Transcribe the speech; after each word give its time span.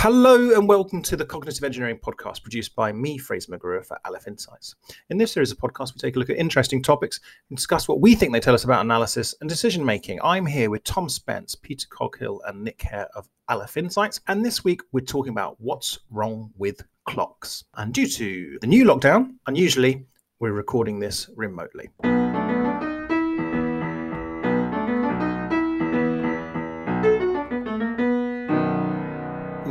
Hello 0.00 0.54
and 0.54 0.68
welcome 0.68 1.02
to 1.02 1.16
the 1.16 1.26
Cognitive 1.26 1.64
Engineering 1.64 1.98
Podcast 1.98 2.40
produced 2.42 2.76
by 2.76 2.92
me, 2.92 3.18
Fraser 3.18 3.50
McGruer, 3.50 3.84
for 3.84 3.98
Aleph 4.04 4.28
Insights. 4.28 4.76
In 5.10 5.18
this 5.18 5.32
series 5.32 5.50
of 5.50 5.58
podcasts, 5.58 5.92
we 5.92 5.98
take 5.98 6.14
a 6.14 6.20
look 6.20 6.30
at 6.30 6.36
interesting 6.36 6.80
topics 6.80 7.18
and 7.50 7.56
discuss 7.56 7.88
what 7.88 8.00
we 8.00 8.14
think 8.14 8.32
they 8.32 8.38
tell 8.38 8.54
us 8.54 8.62
about 8.62 8.84
analysis 8.84 9.34
and 9.40 9.50
decision 9.50 9.84
making. 9.84 10.20
I'm 10.22 10.46
here 10.46 10.70
with 10.70 10.84
Tom 10.84 11.08
Spence, 11.08 11.56
Peter 11.56 11.88
Coghill, 11.90 12.40
and 12.46 12.62
Nick 12.62 12.80
Hare 12.80 13.08
of 13.16 13.28
Aleph 13.48 13.76
Insights. 13.76 14.20
And 14.28 14.44
this 14.44 14.62
week, 14.62 14.82
we're 14.92 15.00
talking 15.00 15.32
about 15.32 15.56
what's 15.58 15.98
wrong 16.10 16.52
with 16.56 16.80
clocks. 17.04 17.64
And 17.74 17.92
due 17.92 18.06
to 18.06 18.56
the 18.60 18.68
new 18.68 18.84
lockdown, 18.84 19.34
unusually, 19.48 20.06
we're 20.38 20.52
recording 20.52 21.00
this 21.00 21.28
remotely. 21.34 21.90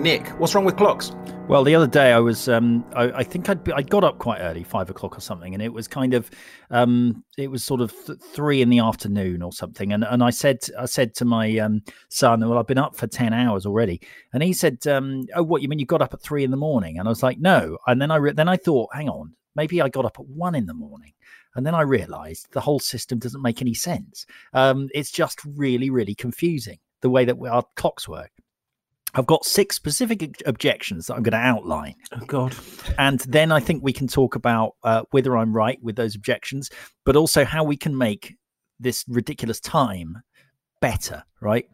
Nick, 0.07 0.25
what's 0.39 0.55
wrong 0.55 0.63
with 0.63 0.77
clocks? 0.77 1.11
Well, 1.49 1.65
the 1.65 1.75
other 1.75 1.85
day 1.85 2.13
I 2.13 2.19
was, 2.19 2.47
um, 2.47 2.85
I, 2.95 3.11
I, 3.11 3.23
think 3.25 3.49
I'd, 3.49 3.69
I 3.73 3.81
got 3.81 4.05
up 4.05 4.19
quite 4.19 4.39
early, 4.39 4.63
five 4.63 4.89
o'clock 4.89 5.17
or 5.17 5.19
something, 5.19 5.53
and 5.53 5.61
it 5.61 5.73
was 5.73 5.85
kind 5.85 6.13
of, 6.13 6.31
um, 6.69 7.25
it 7.37 7.51
was 7.51 7.61
sort 7.61 7.81
of 7.81 7.91
th- 8.05 8.17
three 8.17 8.61
in 8.61 8.69
the 8.69 8.79
afternoon 8.79 9.41
or 9.41 9.51
something, 9.51 9.91
and 9.91 10.05
and 10.05 10.23
I 10.23 10.29
said, 10.29 10.59
I 10.79 10.85
said 10.85 11.13
to 11.15 11.25
my 11.25 11.57
um, 11.57 11.81
son, 12.07 12.39
well, 12.39 12.57
I've 12.57 12.67
been 12.67 12.77
up 12.77 12.95
for 12.95 13.05
ten 13.05 13.33
hours 13.33 13.65
already, 13.65 13.99
and 14.31 14.41
he 14.41 14.53
said, 14.53 14.87
um, 14.87 15.25
oh, 15.35 15.43
what 15.43 15.61
you 15.61 15.67
mean 15.67 15.77
you 15.77 15.85
got 15.85 16.01
up 16.01 16.13
at 16.13 16.21
three 16.21 16.45
in 16.45 16.51
the 16.51 16.55
morning? 16.55 16.99
And 16.99 17.05
I 17.05 17.11
was 17.11 17.21
like, 17.21 17.39
no, 17.39 17.77
and 17.85 18.01
then 18.01 18.09
I 18.09 18.15
re- 18.15 18.31
then 18.31 18.47
I 18.47 18.55
thought, 18.55 18.95
hang 18.95 19.09
on, 19.09 19.33
maybe 19.57 19.81
I 19.81 19.89
got 19.89 20.05
up 20.05 20.21
at 20.21 20.25
one 20.25 20.55
in 20.55 20.67
the 20.67 20.73
morning. 20.73 21.11
And 21.55 21.65
then 21.65 21.75
I 21.75 21.81
realized 21.81 22.47
the 22.51 22.61
whole 22.61 22.79
system 22.79 23.19
doesn't 23.19 23.41
make 23.41 23.61
any 23.61 23.73
sense. 23.73 24.25
Um, 24.53 24.87
it's 24.93 25.11
just 25.11 25.41
really, 25.43 25.89
really 25.89 26.15
confusing 26.15 26.79
the 27.01 27.09
way 27.09 27.25
that 27.25 27.35
our 27.45 27.65
clocks 27.75 28.07
work. 28.07 28.31
I've 29.17 29.25
got 29.25 29.45
six 29.45 29.75
specific 29.75 30.41
objections 30.45 31.07
that 31.07 31.15
I'm 31.15 31.23
going 31.23 31.31
to 31.31 31.37
outline. 31.37 31.95
Oh, 32.13 32.25
God. 32.25 32.55
And 32.99 33.19
then 33.21 33.51
I 33.51 33.59
think 33.59 33.83
we 33.83 33.91
can 33.91 34.07
talk 34.07 34.35
about 34.35 34.75
uh, 34.83 35.03
whether 35.11 35.35
I'm 35.35 35.55
right 35.55 35.79
with 35.81 35.95
those 35.95 36.15
objections, 36.15 36.69
but 37.03 37.15
also 37.15 37.43
how 37.43 37.63
we 37.63 37.77
can 37.77 37.97
make 37.97 38.35
this 38.79 39.03
ridiculous 39.07 39.59
time 39.59 40.21
better, 40.81 41.23
right? 41.41 41.65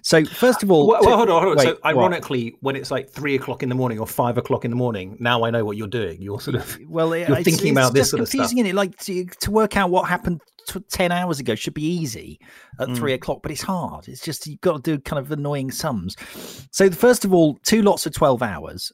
So 0.00 0.24
first 0.24 0.62
of 0.62 0.70
all, 0.70 0.88
well, 0.88 1.02
well 1.02 1.16
hold 1.18 1.28
on. 1.28 1.42
Hold 1.42 1.58
on. 1.58 1.64
Wait, 1.66 1.76
so 1.76 1.78
ironically, 1.84 2.50
what? 2.52 2.62
when 2.62 2.76
it's 2.76 2.90
like 2.90 3.10
three 3.10 3.34
o'clock 3.34 3.62
in 3.62 3.68
the 3.68 3.74
morning 3.74 3.98
or 3.98 4.06
five 4.06 4.38
o'clock 4.38 4.64
in 4.64 4.70
the 4.70 4.76
morning, 4.76 5.18
now 5.20 5.44
I 5.44 5.50
know 5.50 5.64
what 5.66 5.76
you're 5.76 5.86
doing. 5.86 6.22
You're 6.22 6.40
sort 6.40 6.54
of 6.54 6.78
well, 6.88 7.14
you're 7.14 7.30
it's, 7.30 7.44
thinking 7.44 7.68
it's 7.68 7.72
about 7.72 7.92
this 7.92 8.08
sort 8.08 8.22
of 8.22 8.28
stuff. 8.28 8.48
Confusing, 8.48 8.66
it? 8.66 8.74
Like 8.74 8.96
to, 9.00 9.26
to, 9.26 9.50
work 9.50 9.76
out 9.76 9.90
what 9.90 10.08
happened 10.08 10.40
t- 10.68 10.84
ten 10.90 11.12
hours 11.12 11.40
ago 11.40 11.54
should 11.54 11.74
be 11.74 11.86
easy 11.86 12.40
at 12.80 12.88
mm. 12.88 12.96
three 12.96 13.12
o'clock, 13.12 13.40
but 13.42 13.50
it's 13.50 13.62
hard. 13.62 14.08
It's 14.08 14.22
just 14.22 14.46
you've 14.46 14.60
got 14.60 14.82
to 14.84 14.96
do 14.96 15.00
kind 15.00 15.18
of 15.18 15.32
annoying 15.32 15.70
sums. 15.70 16.16
So 16.70 16.90
first 16.90 17.24
of 17.24 17.32
all, 17.32 17.58
two 17.64 17.82
lots 17.82 18.06
of 18.06 18.14
twelve 18.14 18.42
hours 18.42 18.92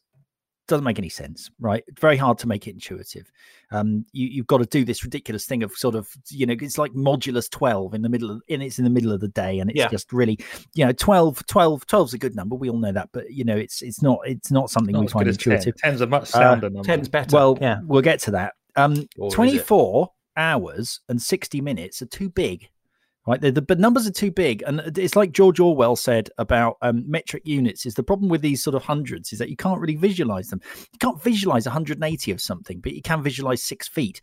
doesn't 0.67 0.85
make 0.85 0.99
any 0.99 1.09
sense, 1.09 1.51
right? 1.61 1.85
very 2.01 2.17
hard 2.17 2.39
to 2.39 2.49
make 2.49 2.67
it 2.67 2.73
intuitive. 2.73 3.31
Um, 3.71 4.07
you, 4.13 4.41
have 4.41 4.47
got 4.47 4.59
to 4.59 4.67
do 4.67 4.85
this 4.85 5.05
ridiculous 5.05 5.45
thing 5.45 5.63
of 5.63 5.73
sort 5.73 5.95
of, 5.95 6.09
you 6.31 6.47
know, 6.47 6.55
it's 6.59 6.79
like 6.79 6.93
modulus 6.93 7.51
12 7.51 7.95
in 7.95 8.03
the 8.03 8.09
middle 8.09 8.31
of, 8.31 8.43
and 8.49 8.63
it's 8.63 8.79
in 8.79 8.85
the 8.85 8.91
middle 8.91 9.13
of 9.13 9.21
the 9.21 9.29
day. 9.29 9.59
And 9.59 9.71
it's 9.71 9.79
yeah. 9.79 9.89
just 9.89 10.13
really, 10.13 10.39
you 10.75 10.87
know, 10.87 10.93
12, 10.93 11.47
12, 11.47 11.87
12 11.87 12.09
is 12.09 12.15
a 12.15 12.19
good 12.19 12.35
number. 12.35 12.55
We 12.55 12.71
all 12.71 12.79
know 12.79 12.93
that, 12.93 13.11
but 13.13 13.31
you 13.31 13.45
know, 13.45 13.57
it's, 13.57 13.83
it's 13.83 14.01
not, 14.01 14.21
it's 14.25 14.51
not 14.51 14.71
something 14.71 14.95
not 14.95 15.03
we 15.03 15.09
find 15.09 15.29
intuitive. 15.29 15.77
10. 15.77 15.95
10's 15.95 16.01
a 16.01 16.07
much 16.07 16.29
sounder 16.29 16.67
uh, 16.67 16.71
number. 16.71 16.89
10's 16.89 17.09
better. 17.09 17.37
Well, 17.37 17.59
yeah, 17.61 17.81
we'll 17.85 18.03
get 18.03 18.21
to 18.21 18.31
that. 18.33 18.55
Um, 18.77 19.07
24 19.31 20.11
hours 20.37 21.01
and 21.09 21.21
60 21.21 21.61
minutes 21.61 22.03
are 22.03 22.07
too 22.07 22.29
big 22.29 22.69
right? 23.27 23.41
The, 23.41 23.53
the, 23.53 23.63
but 23.63 23.79
numbers 23.79 24.07
are 24.07 24.13
too 24.13 24.31
big, 24.31 24.63
and 24.67 24.81
it's 24.99 25.17
like 25.17 25.33
George 25.33 25.61
Orwell 25.61 25.97
said 25.97 26.31
about 26.39 26.77
um, 26.83 27.05
metric 27.11 27.43
units. 27.47 27.87
Is 27.87 27.95
the 27.95 28.03
problem 28.03 28.29
with 28.29 28.43
these 28.43 28.63
sort 28.63 28.75
of 28.75 28.83
hundreds 28.83 29.33
is 29.33 29.39
that 29.39 29.51
you 29.51 29.57
can't 29.57 29.81
really 29.81 29.97
visualize 29.97 30.49
them. 30.49 30.61
You 30.93 30.99
can't 30.99 31.23
visualize 31.23 31.67
180 31.67 32.31
of 32.31 32.41
something, 32.41 32.81
but 32.81 32.93
you 32.93 33.03
can 33.03 33.23
visualize 33.23 33.63
six 33.63 33.89
feet. 33.89 34.21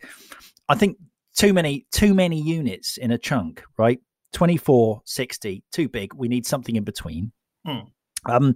I 0.68 0.74
think 0.74 0.96
too 1.36 1.52
many 1.52 1.86
too 1.92 2.14
many 2.14 2.40
units 2.40 2.96
in 2.96 3.10
a 3.10 3.18
chunk, 3.18 3.62
right? 3.78 4.00
24, 4.32 5.02
60, 5.04 5.62
too 5.72 5.88
big. 5.88 6.14
We 6.14 6.28
need 6.28 6.46
something 6.46 6.76
in 6.76 6.84
between. 6.84 7.32
Hmm. 7.66 7.80
Um, 8.24 8.54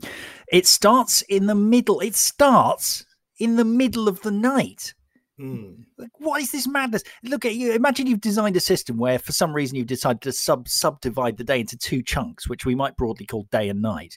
it 0.50 0.66
starts 0.66 1.22
in 1.22 1.46
the 1.46 1.54
middle. 1.54 2.00
It 2.00 2.14
starts 2.14 3.04
in 3.38 3.56
the 3.56 3.64
middle 3.64 4.08
of 4.08 4.22
the 4.22 4.30
night. 4.30 4.94
Mm. 5.40 5.84
Like, 5.98 6.10
what 6.18 6.40
is 6.40 6.50
this 6.50 6.66
madness? 6.66 7.02
Look 7.22 7.44
at 7.44 7.54
you. 7.54 7.72
Imagine 7.72 8.06
you've 8.06 8.20
designed 8.20 8.56
a 8.56 8.60
system 8.60 8.96
where, 8.96 9.18
for 9.18 9.32
some 9.32 9.52
reason, 9.52 9.76
you've 9.76 9.86
decided 9.86 10.22
to 10.22 10.32
sub 10.32 10.68
subdivide 10.68 11.36
the 11.36 11.44
day 11.44 11.60
into 11.60 11.76
two 11.76 12.02
chunks, 12.02 12.48
which 12.48 12.64
we 12.64 12.74
might 12.74 12.96
broadly 12.96 13.26
call 13.26 13.46
day 13.50 13.68
and 13.68 13.82
night. 13.82 14.16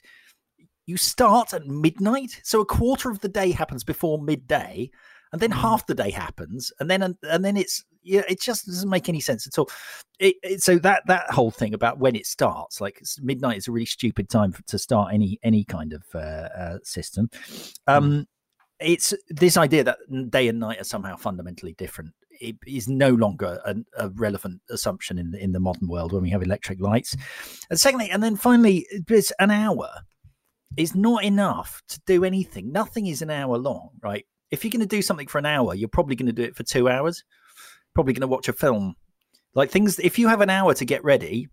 You 0.86 0.96
start 0.96 1.52
at 1.52 1.66
midnight, 1.66 2.40
so 2.42 2.60
a 2.60 2.66
quarter 2.66 3.10
of 3.10 3.20
the 3.20 3.28
day 3.28 3.52
happens 3.52 3.84
before 3.84 4.18
midday, 4.18 4.90
and 5.32 5.40
then 5.40 5.50
mm. 5.50 5.60
half 5.60 5.86
the 5.86 5.94
day 5.94 6.10
happens, 6.10 6.72
and 6.80 6.90
then 6.90 7.02
and 7.22 7.44
then 7.44 7.56
it's 7.56 7.84
yeah, 8.02 8.22
it 8.26 8.40
just 8.40 8.64
doesn't 8.64 8.88
make 8.88 9.10
any 9.10 9.20
sense 9.20 9.46
at 9.46 9.58
all. 9.58 9.68
It, 10.18 10.36
it, 10.42 10.62
so 10.62 10.78
that 10.78 11.02
that 11.06 11.30
whole 11.30 11.50
thing 11.50 11.74
about 11.74 11.98
when 11.98 12.16
it 12.16 12.24
starts, 12.24 12.80
like 12.80 13.02
midnight, 13.20 13.58
is 13.58 13.68
a 13.68 13.72
really 13.72 13.84
stupid 13.84 14.30
time 14.30 14.52
for, 14.52 14.62
to 14.62 14.78
start 14.78 15.12
any 15.12 15.38
any 15.42 15.64
kind 15.64 15.92
of 15.92 16.02
uh, 16.14 16.18
uh, 16.18 16.78
system. 16.82 17.28
Um, 17.86 18.10
mm 18.10 18.26
it's 18.80 19.14
this 19.28 19.56
idea 19.56 19.84
that 19.84 19.98
day 20.30 20.48
and 20.48 20.58
night 20.58 20.80
are 20.80 20.84
somehow 20.84 21.16
fundamentally 21.16 21.74
different 21.74 22.12
it 22.40 22.56
is 22.66 22.88
no 22.88 23.10
longer 23.10 23.60
a, 23.64 23.76
a, 23.98 24.08
relevant 24.10 24.60
assumption 24.70 25.18
in 25.18 25.30
the, 25.30 25.42
in 25.42 25.52
the 25.52 25.60
modern 25.60 25.88
world 25.88 26.12
when 26.12 26.22
we 26.22 26.30
have 26.30 26.42
electric 26.42 26.80
lights. 26.80 27.14
And 27.68 27.78
secondly, 27.78 28.10
and 28.10 28.22
then 28.22 28.36
finally, 28.36 28.86
it's 28.90 29.32
an 29.38 29.50
hour 29.50 29.88
is 30.76 30.94
not 30.94 31.24
enough 31.24 31.82
to 31.88 32.00
do 32.06 32.24
anything. 32.24 32.72
Nothing 32.72 33.06
is 33.06 33.22
an 33.22 33.30
hour 33.30 33.58
long, 33.58 33.90
right? 34.02 34.24
If 34.50 34.64
you're 34.64 34.70
going 34.70 34.80
to 34.80 34.86
do 34.86 35.02
something 35.02 35.26
for 35.26 35.38
an 35.38 35.46
hour, 35.46 35.74
you're 35.74 35.88
probably 35.88 36.16
going 36.16 36.26
to 36.26 36.32
do 36.32 36.42
it 36.42 36.56
for 36.56 36.62
two 36.62 36.88
hours. 36.88 37.22
Probably 37.94 38.14
going 38.14 38.22
to 38.22 38.26
watch 38.26 38.48
a 38.48 38.52
film. 38.52 38.94
Like 39.54 39.70
things, 39.70 39.98
if 39.98 40.18
you 40.18 40.28
have 40.28 40.40
an 40.40 40.50
hour 40.50 40.74
to 40.74 40.84
get 40.84 41.04
ready, 41.04 41.48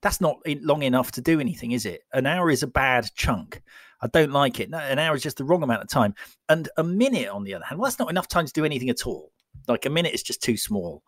that's 0.00 0.20
not 0.20 0.38
long 0.46 0.82
enough 0.82 1.12
to 1.12 1.20
do 1.20 1.40
anything, 1.40 1.72
is 1.72 1.86
it? 1.86 2.02
An 2.12 2.26
hour 2.26 2.50
is 2.50 2.62
a 2.62 2.68
bad 2.68 3.08
chunk. 3.14 3.62
I 4.02 4.08
don't 4.08 4.32
like 4.32 4.58
it. 4.60 4.70
an 4.72 4.98
hour 4.98 5.14
is 5.14 5.22
just 5.22 5.36
the 5.36 5.44
wrong 5.44 5.62
amount 5.62 5.82
of 5.82 5.88
time. 5.88 6.14
And 6.48 6.68
a 6.76 6.82
minute, 6.82 7.28
on 7.28 7.44
the 7.44 7.54
other 7.54 7.64
hand, 7.64 7.78
well, 7.78 7.88
that's 7.88 7.98
not 7.98 8.10
enough 8.10 8.28
time 8.28 8.46
to 8.46 8.52
do 8.52 8.64
anything 8.64 8.90
at 8.90 9.06
all. 9.06 9.30
Like 9.68 9.86
a 9.86 9.90
minute 9.90 10.12
is 10.12 10.22
just 10.22 10.42
too 10.42 10.56
small. 10.56 11.02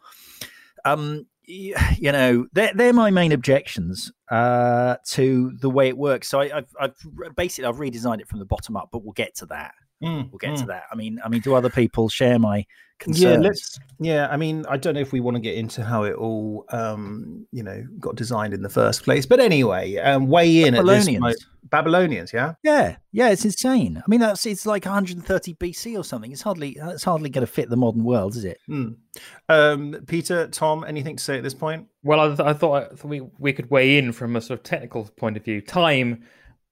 Um, 0.85 1.27
you, 1.43 1.75
you 1.99 2.13
know, 2.13 2.47
they're, 2.53 2.73
they're 2.75 2.93
my 2.93 3.11
main 3.11 3.33
objections 3.33 4.13
uh, 4.31 4.97
to 5.09 5.53
the 5.61 5.71
way 5.71 5.89
it 5.89 5.99
works. 5.99 6.29
So 6.29 6.41
I, 6.41 6.49
have 6.49 6.69
I've 6.79 7.37
basically 7.37 7.69
I've 7.69 7.77
redesigned 7.77 8.21
it 8.21 8.29
from 8.29 8.39
the 8.39 8.45
bottom 8.45 8.77
up, 8.77 8.91
but 8.93 9.03
we'll 9.03 9.13
get 9.13 9.35
to 9.37 9.47
that. 9.47 9.75
Mm, 10.03 10.31
we'll 10.31 10.39
get 10.39 10.53
mm. 10.53 10.61
to 10.61 10.67
that. 10.67 10.85
I 10.93 10.95
mean, 10.95 11.19
I 11.25 11.29
mean, 11.29 11.41
do 11.41 11.55
other 11.55 11.71
people 11.71 12.09
share 12.09 12.39
my 12.39 12.65
concerns? 13.05 13.23
Yeah, 13.23 13.39
let's. 13.39 13.79
Yeah, 14.01 14.29
I 14.29 14.37
mean, 14.37 14.65
I 14.69 14.77
don't 14.77 14.95
know 14.95 15.01
if 15.01 15.13
we 15.13 15.21
want 15.21 15.37
to 15.37 15.41
get 15.41 15.55
into 15.55 15.85
how 15.85 16.03
it 16.03 16.15
all, 16.15 16.65
um, 16.71 17.47
you 17.53 17.63
know, 17.63 17.85
got 18.01 18.17
designed 18.17 18.53
in 18.53 18.63
the 18.63 18.69
first 18.69 19.05
place. 19.05 19.25
But 19.25 19.41
anyway, 19.41 19.97
um, 19.97 20.27
weigh 20.27 20.65
in 20.65 20.75
Babylonians. 20.75 21.25
at 21.25 21.33
this. 21.33 21.47
Babylonians, 21.71 22.33
yeah, 22.33 22.55
yeah, 22.63 22.97
yeah. 23.13 23.31
It's 23.31 23.45
insane. 23.45 23.97
I 23.97 24.09
mean, 24.09 24.21
that's 24.21 24.45
it's 24.47 24.67
like 24.67 24.85
130 24.85 25.55
BC 25.55 25.99
or 25.99 26.05
something. 26.05 26.33
It's 26.33 26.43
hardly 26.43 26.77
it's 26.81 27.05
hardly 27.05 27.31
going 27.31 27.47
to 27.47 27.51
fit 27.53 27.71
the 27.71 27.77
modern 27.77 28.05
world, 28.05 28.37
is 28.37 28.45
it? 28.45 28.59
Mm. 28.69 28.97
Um, 29.49 29.97
Peter, 30.07 30.49
Tom, 30.49 30.85
anything 30.87 31.17
to 31.17 31.23
say 31.23 31.37
at 31.37 31.43
this 31.43 31.55
point? 31.55 31.87
Well, 32.03 32.21
I, 32.21 32.27
th- 32.29 32.41
I 32.41 32.53
thought, 32.53 32.93
I 32.93 32.95
thought 32.97 33.09
we 33.09 33.23
we 33.39 33.53
could 33.53 33.71
weigh 33.71 33.97
in 33.99 34.13
from 34.13 34.37
a 34.37 34.41
sort 34.41 34.61
of 34.61 34.65
technical 34.65 35.05
point 35.17 35.37
of 35.37 35.45
view. 35.45 35.61
Time 35.61 36.25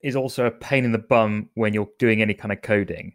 is 0.02 0.16
also 0.16 0.46
a 0.46 0.50
pain 0.50 0.84
in 0.84 0.92
the 0.92 0.98
bum 0.98 1.48
when 1.54 1.72
you're 1.72 1.88
doing 1.98 2.20
any 2.20 2.34
kind 2.34 2.52
of 2.52 2.60
coding. 2.62 3.14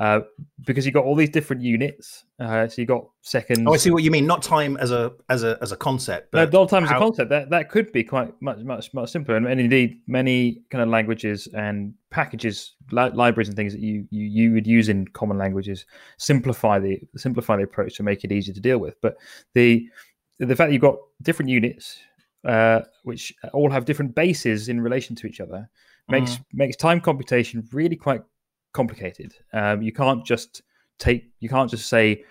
Uh, 0.00 0.20
because 0.64 0.86
you've 0.86 0.94
got 0.94 1.04
all 1.04 1.16
these 1.16 1.30
different 1.30 1.60
units. 1.60 2.24
Uh, 2.38 2.68
so 2.68 2.80
you 2.80 2.86
got 2.86 3.04
seconds. 3.22 3.64
Oh, 3.66 3.74
I 3.74 3.78
see 3.78 3.90
what 3.90 4.04
you 4.04 4.12
mean. 4.12 4.26
Not 4.26 4.42
time 4.44 4.76
as 4.76 4.92
a 4.92 5.12
as 5.28 5.42
a 5.42 5.58
as 5.60 5.72
a 5.72 5.76
concept. 5.76 6.30
But 6.30 6.52
no, 6.52 6.60
not 6.60 6.68
time 6.68 6.84
how... 6.84 6.94
as 6.94 6.96
a 6.96 7.04
concept. 7.04 7.30
That 7.30 7.50
that 7.50 7.68
could 7.68 7.90
be 7.90 8.04
quite 8.04 8.32
much 8.40 8.58
much 8.58 8.94
much 8.94 9.10
simpler. 9.10 9.36
And, 9.36 9.46
and 9.46 9.60
indeed, 9.60 10.00
many 10.06 10.62
kind 10.70 10.82
of 10.82 10.88
languages 10.88 11.48
and 11.48 11.94
packages, 12.10 12.76
li- 12.92 13.10
libraries, 13.12 13.48
and 13.48 13.56
things 13.56 13.72
that 13.72 13.80
you, 13.80 14.06
you 14.10 14.26
you 14.26 14.52
would 14.52 14.68
use 14.68 14.88
in 14.88 15.08
common 15.08 15.36
languages 15.36 15.84
simplify 16.16 16.78
the 16.78 17.00
simplify 17.16 17.56
the 17.56 17.64
approach 17.64 17.96
to 17.96 18.04
make 18.04 18.22
it 18.22 18.30
easier 18.30 18.54
to 18.54 18.60
deal 18.60 18.78
with. 18.78 19.00
But 19.00 19.16
the 19.54 19.88
the 20.38 20.54
fact 20.54 20.68
that 20.68 20.72
you've 20.72 20.80
got 20.80 20.98
different 21.22 21.48
units, 21.48 21.98
uh, 22.44 22.82
which 23.02 23.34
all 23.52 23.70
have 23.70 23.84
different 23.84 24.14
bases 24.14 24.68
in 24.68 24.80
relation 24.80 25.16
to 25.16 25.26
each 25.26 25.40
other, 25.40 25.68
makes 26.08 26.36
mm. 26.36 26.44
makes 26.52 26.76
time 26.76 27.00
computation 27.00 27.66
really 27.72 27.96
quite 27.96 28.22
complicated. 28.78 29.34
Um, 29.52 29.82
you 29.82 29.92
can't 29.92 30.24
just 30.24 30.62
take 30.98 31.22
you 31.40 31.48
can't 31.48 31.68
just 31.68 31.88
say 31.88 32.24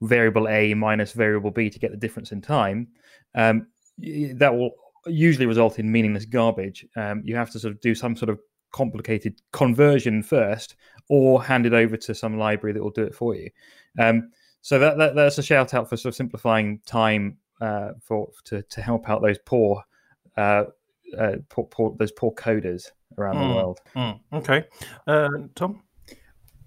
variable 0.00 0.48
a 0.48 0.74
minus 0.74 1.12
variable 1.12 1.52
b 1.52 1.70
to 1.70 1.78
get 1.78 1.90
the 1.92 1.96
difference 1.96 2.32
in 2.32 2.40
time. 2.40 2.88
Um, 3.36 3.68
that 4.42 4.52
will 4.52 4.72
usually 5.06 5.46
result 5.46 5.78
in 5.78 5.92
meaningless 5.92 6.26
garbage. 6.26 6.84
Um, 6.96 7.22
you 7.24 7.36
have 7.36 7.50
to 7.52 7.58
sort 7.60 7.72
of 7.74 7.80
do 7.80 7.94
some 7.94 8.16
sort 8.16 8.30
of 8.30 8.40
complicated 8.72 9.40
conversion 9.52 10.24
first, 10.24 10.74
or 11.08 11.44
hand 11.44 11.66
it 11.66 11.74
over 11.74 11.96
to 11.96 12.14
some 12.14 12.36
library 12.36 12.72
that 12.72 12.82
will 12.82 12.90
do 12.90 13.04
it 13.04 13.14
for 13.14 13.36
you. 13.36 13.48
Um, 13.98 14.32
so 14.60 14.78
that, 14.78 14.98
that, 14.98 15.14
that's 15.14 15.38
a 15.38 15.42
shout 15.42 15.74
out 15.74 15.88
for 15.88 15.96
sort 15.96 16.12
of 16.12 16.16
simplifying 16.16 16.80
time 16.84 17.36
uh, 17.60 17.90
for 18.00 18.28
to 18.46 18.62
to 18.62 18.82
help 18.82 19.08
out 19.08 19.22
those 19.22 19.38
poor, 19.44 19.84
uh, 20.36 20.64
uh, 21.16 21.36
poor, 21.48 21.66
poor 21.66 21.94
those 21.96 22.12
poor 22.12 22.32
coders. 22.32 22.90
around 23.18 23.36
mm, 23.36 23.48
the 23.48 23.54
world. 23.54 23.80
Mm, 23.94 24.20
okay, 24.32 24.64
uh, 25.06 25.28
Tom. 25.54 25.82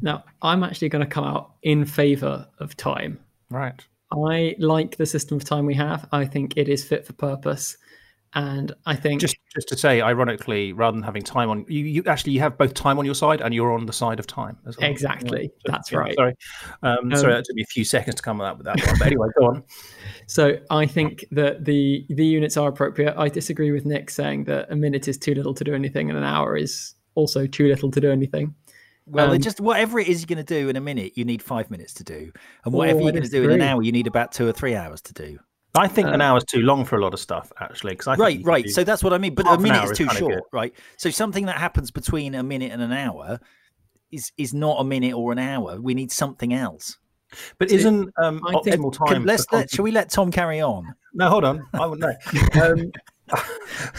Now, 0.02 0.24
I'm 0.42 0.64
actually 0.64 0.90
going 0.90 1.04
to 1.04 1.10
come 1.10 1.24
out 1.24 1.54
in 1.64 1.86
favor 1.86 2.48
of 2.60 2.76
time. 2.78 3.20
Right. 3.50 3.86
I 4.12 4.56
like 4.60 4.98
the 4.98 5.06
system 5.06 5.38
of 5.38 5.44
time 5.44 5.66
we 5.66 5.74
have. 5.76 6.08
I 6.12 6.26
think 6.26 6.54
it 6.58 6.70
is 6.70 6.84
fit 6.84 7.06
for 7.06 7.14
purpose. 7.14 7.78
And 8.36 8.74
I 8.86 8.98
think 8.98 9.22
just 9.22 9.38
just 9.54 9.70
to 9.70 9.78
say, 9.78 10.02
ironically, 10.02 10.74
rather 10.74 10.94
than 10.96 11.04
having 11.04 11.24
time 11.24 11.50
on 11.50 11.66
you, 11.70 11.86
you 11.86 12.04
actually 12.06 12.34
you 12.34 12.42
have 12.42 12.58
both 12.58 12.74
time 12.74 13.00
on 13.00 13.06
your 13.06 13.16
side 13.16 13.40
and 13.40 13.54
you're 13.54 13.72
on 13.72 13.86
the 13.86 13.94
side 13.94 14.20
of 14.20 14.28
time 14.28 14.58
as 14.68 14.78
well. 14.78 14.92
Exactly, 14.92 15.44
yeah. 15.44 15.72
that's 15.72 15.90
yeah, 15.90 16.00
right. 16.00 16.16
Sorry, 16.16 16.34
um, 16.84 16.98
um, 17.14 17.16
sorry, 17.16 17.34
that 17.34 17.46
took 17.46 17.56
me 17.56 17.62
a 17.62 17.72
few 17.72 17.86
seconds 17.86 18.18
to 18.18 18.22
come 18.22 18.42
up 18.42 18.58
with 18.58 18.66
that 18.66 18.86
one. 18.86 18.96
But 19.00 19.08
anyway, 19.08 19.28
go 19.40 19.48
on. 19.48 19.64
So 20.28 20.58
I 20.72 20.88
think 20.88 21.24
that 21.32 21.66
the 21.66 22.06
the 22.10 22.26
units 22.26 22.58
are 22.58 22.68
appropriate. 22.68 23.14
I 23.16 23.30
disagree 23.30 23.72
with 23.72 23.86
Nick 23.86 24.10
saying 24.10 24.46
that 24.46 24.70
a 24.72 24.76
minute 24.76 25.08
is 25.08 25.18
too 25.20 25.36
little 25.36 25.54
to 25.54 25.64
do 25.64 25.74
anything 25.74 26.10
and 26.10 26.18
an 26.18 26.24
hour 26.26 26.58
is 26.58 26.96
also 27.14 27.46
too 27.46 27.68
little 27.68 27.92
to 27.92 28.02
do 28.02 28.12
anything. 28.12 28.56
Well, 29.08 29.32
um, 29.32 29.40
just 29.40 29.60
whatever 29.60 30.00
it 30.00 30.08
is 30.08 30.22
you're 30.22 30.36
going 30.36 30.44
to 30.44 30.62
do 30.62 30.68
in 30.70 30.76
a 30.76 30.82
minute, 30.82 31.14
you 31.16 31.26
need 31.26 31.44
five 31.44 31.70
minutes 31.70 31.94
to 31.96 32.04
do, 32.04 32.32
and 32.64 32.74
whatever 32.74 33.00
oh, 33.00 33.04
you're 33.04 33.12
going 33.12 33.24
to 33.24 33.30
do 33.30 33.44
in 33.44 33.52
an 33.52 33.62
hour, 33.62 33.82
you 33.84 33.92
need 33.92 34.08
about 34.08 34.32
two 34.32 34.48
or 34.48 34.52
three 34.52 34.76
hours 34.76 35.02
to 35.02 35.14
do. 35.14 35.38
I 35.76 35.88
think 35.88 36.08
uh, 36.08 36.12
an 36.12 36.22
hour 36.22 36.38
is 36.38 36.44
too 36.46 36.62
long 36.62 36.86
for 36.86 36.98
a 36.98 37.02
lot 37.02 37.14
of 37.14 37.20
stuff, 37.20 37.52
actually. 37.60 37.94
Because 37.94 38.18
right, 38.18 38.40
right. 38.44 38.68
So 38.70 38.84
that's 38.84 39.04
what 39.04 39.14
I 39.14 39.18
mean. 39.18 39.36
But 39.36 39.46
a 39.48 39.60
minute 39.60 39.84
is 39.84 39.98
too 39.98 40.08
is 40.08 40.18
short, 40.18 40.44
right? 40.52 40.74
So 40.98 41.10
something 41.10 41.46
that 41.46 41.58
happens 41.58 41.92
between 41.92 42.34
a 42.34 42.44
minute 42.44 42.72
and 42.72 42.82
an 42.82 42.94
hour 42.94 43.40
is 44.12 44.32
is 44.38 44.54
not 44.54 44.80
a 44.80 44.84
minute 44.84 45.14
or 45.14 45.32
an 45.32 45.40
hour. 45.40 45.80
We 45.80 45.94
need 45.94 46.12
something 46.12 46.54
else. 46.54 46.98
But 47.58 47.70
so 47.70 47.76
isn't 47.76 48.14
um, 48.22 48.40
optimal 48.42 48.94
time? 48.94 49.08
Can, 49.08 49.26
let's 49.26 49.46
let, 49.52 49.70
shall 49.70 49.84
we 49.84 49.92
let 49.92 50.10
Tom 50.10 50.32
carry 50.32 50.62
on? 50.62 50.96
No, 51.14 51.30
hold 51.30 51.44
on. 51.44 51.66
I 51.74 51.86
wouldn't 51.86 52.18
know. 52.54 52.62
um, 52.64 52.92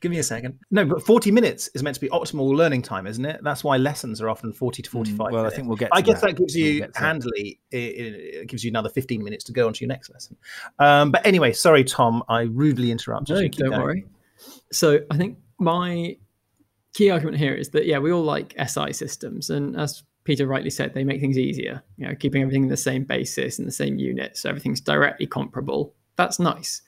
Give 0.00 0.10
me 0.10 0.18
a 0.18 0.22
second. 0.22 0.58
No, 0.70 0.84
but 0.84 1.02
40 1.02 1.30
minutes 1.30 1.68
is 1.74 1.82
meant 1.82 1.94
to 1.94 2.00
be 2.00 2.08
optimal 2.08 2.54
learning 2.54 2.82
time, 2.82 3.06
isn't 3.06 3.24
it? 3.24 3.40
That's 3.42 3.64
why 3.64 3.76
lessons 3.76 4.20
are 4.20 4.28
often 4.28 4.52
40 4.52 4.82
to 4.82 4.88
mm, 4.88 4.92
45 4.92 5.18
well, 5.18 5.30
minutes. 5.30 5.52
I 5.52 5.56
think 5.56 5.68
we'll 5.68 5.76
get 5.76 5.90
I 5.92 6.00
guess 6.00 6.20
that, 6.20 6.28
that 6.28 6.38
gives 6.38 6.56
you 6.56 6.80
we'll 6.80 6.90
handily, 6.94 7.60
it, 7.70 7.76
it, 7.76 8.48
gives 8.48 8.64
you 8.64 8.70
another 8.70 8.88
15 8.88 9.22
minutes 9.22 9.44
to 9.44 9.52
go 9.52 9.66
on 9.66 9.72
to 9.72 9.80
your 9.80 9.88
next 9.88 10.10
lesson. 10.10 10.36
Um, 10.78 11.10
but 11.10 11.26
anyway, 11.26 11.52
sorry, 11.52 11.84
Tom, 11.84 12.22
I 12.28 12.42
rudely 12.42 12.90
interrupted 12.90 13.34
no, 13.34 13.40
you. 13.40 13.48
Don't 13.48 13.70
going. 13.70 13.82
worry. 13.82 14.04
So 14.72 15.00
I 15.10 15.16
think 15.16 15.38
my 15.58 16.16
key 16.94 17.10
argument 17.10 17.38
here 17.38 17.54
is 17.54 17.70
that, 17.70 17.86
yeah, 17.86 17.98
we 17.98 18.12
all 18.12 18.24
like 18.24 18.54
SI 18.66 18.92
systems. 18.92 19.50
And 19.50 19.78
as 19.78 20.02
Peter 20.24 20.46
rightly 20.46 20.70
said, 20.70 20.94
they 20.94 21.04
make 21.04 21.20
things 21.20 21.38
easier, 21.38 21.82
you 21.96 22.06
know, 22.06 22.14
keeping 22.14 22.42
everything 22.42 22.64
in 22.64 22.68
the 22.68 22.76
same 22.76 23.04
basis 23.04 23.58
and 23.58 23.66
the 23.66 23.72
same 23.72 23.98
unit. 23.98 24.36
So 24.36 24.48
everything's 24.48 24.80
directly 24.80 25.26
comparable. 25.26 25.94
That's 26.16 26.38
nice. 26.38 26.82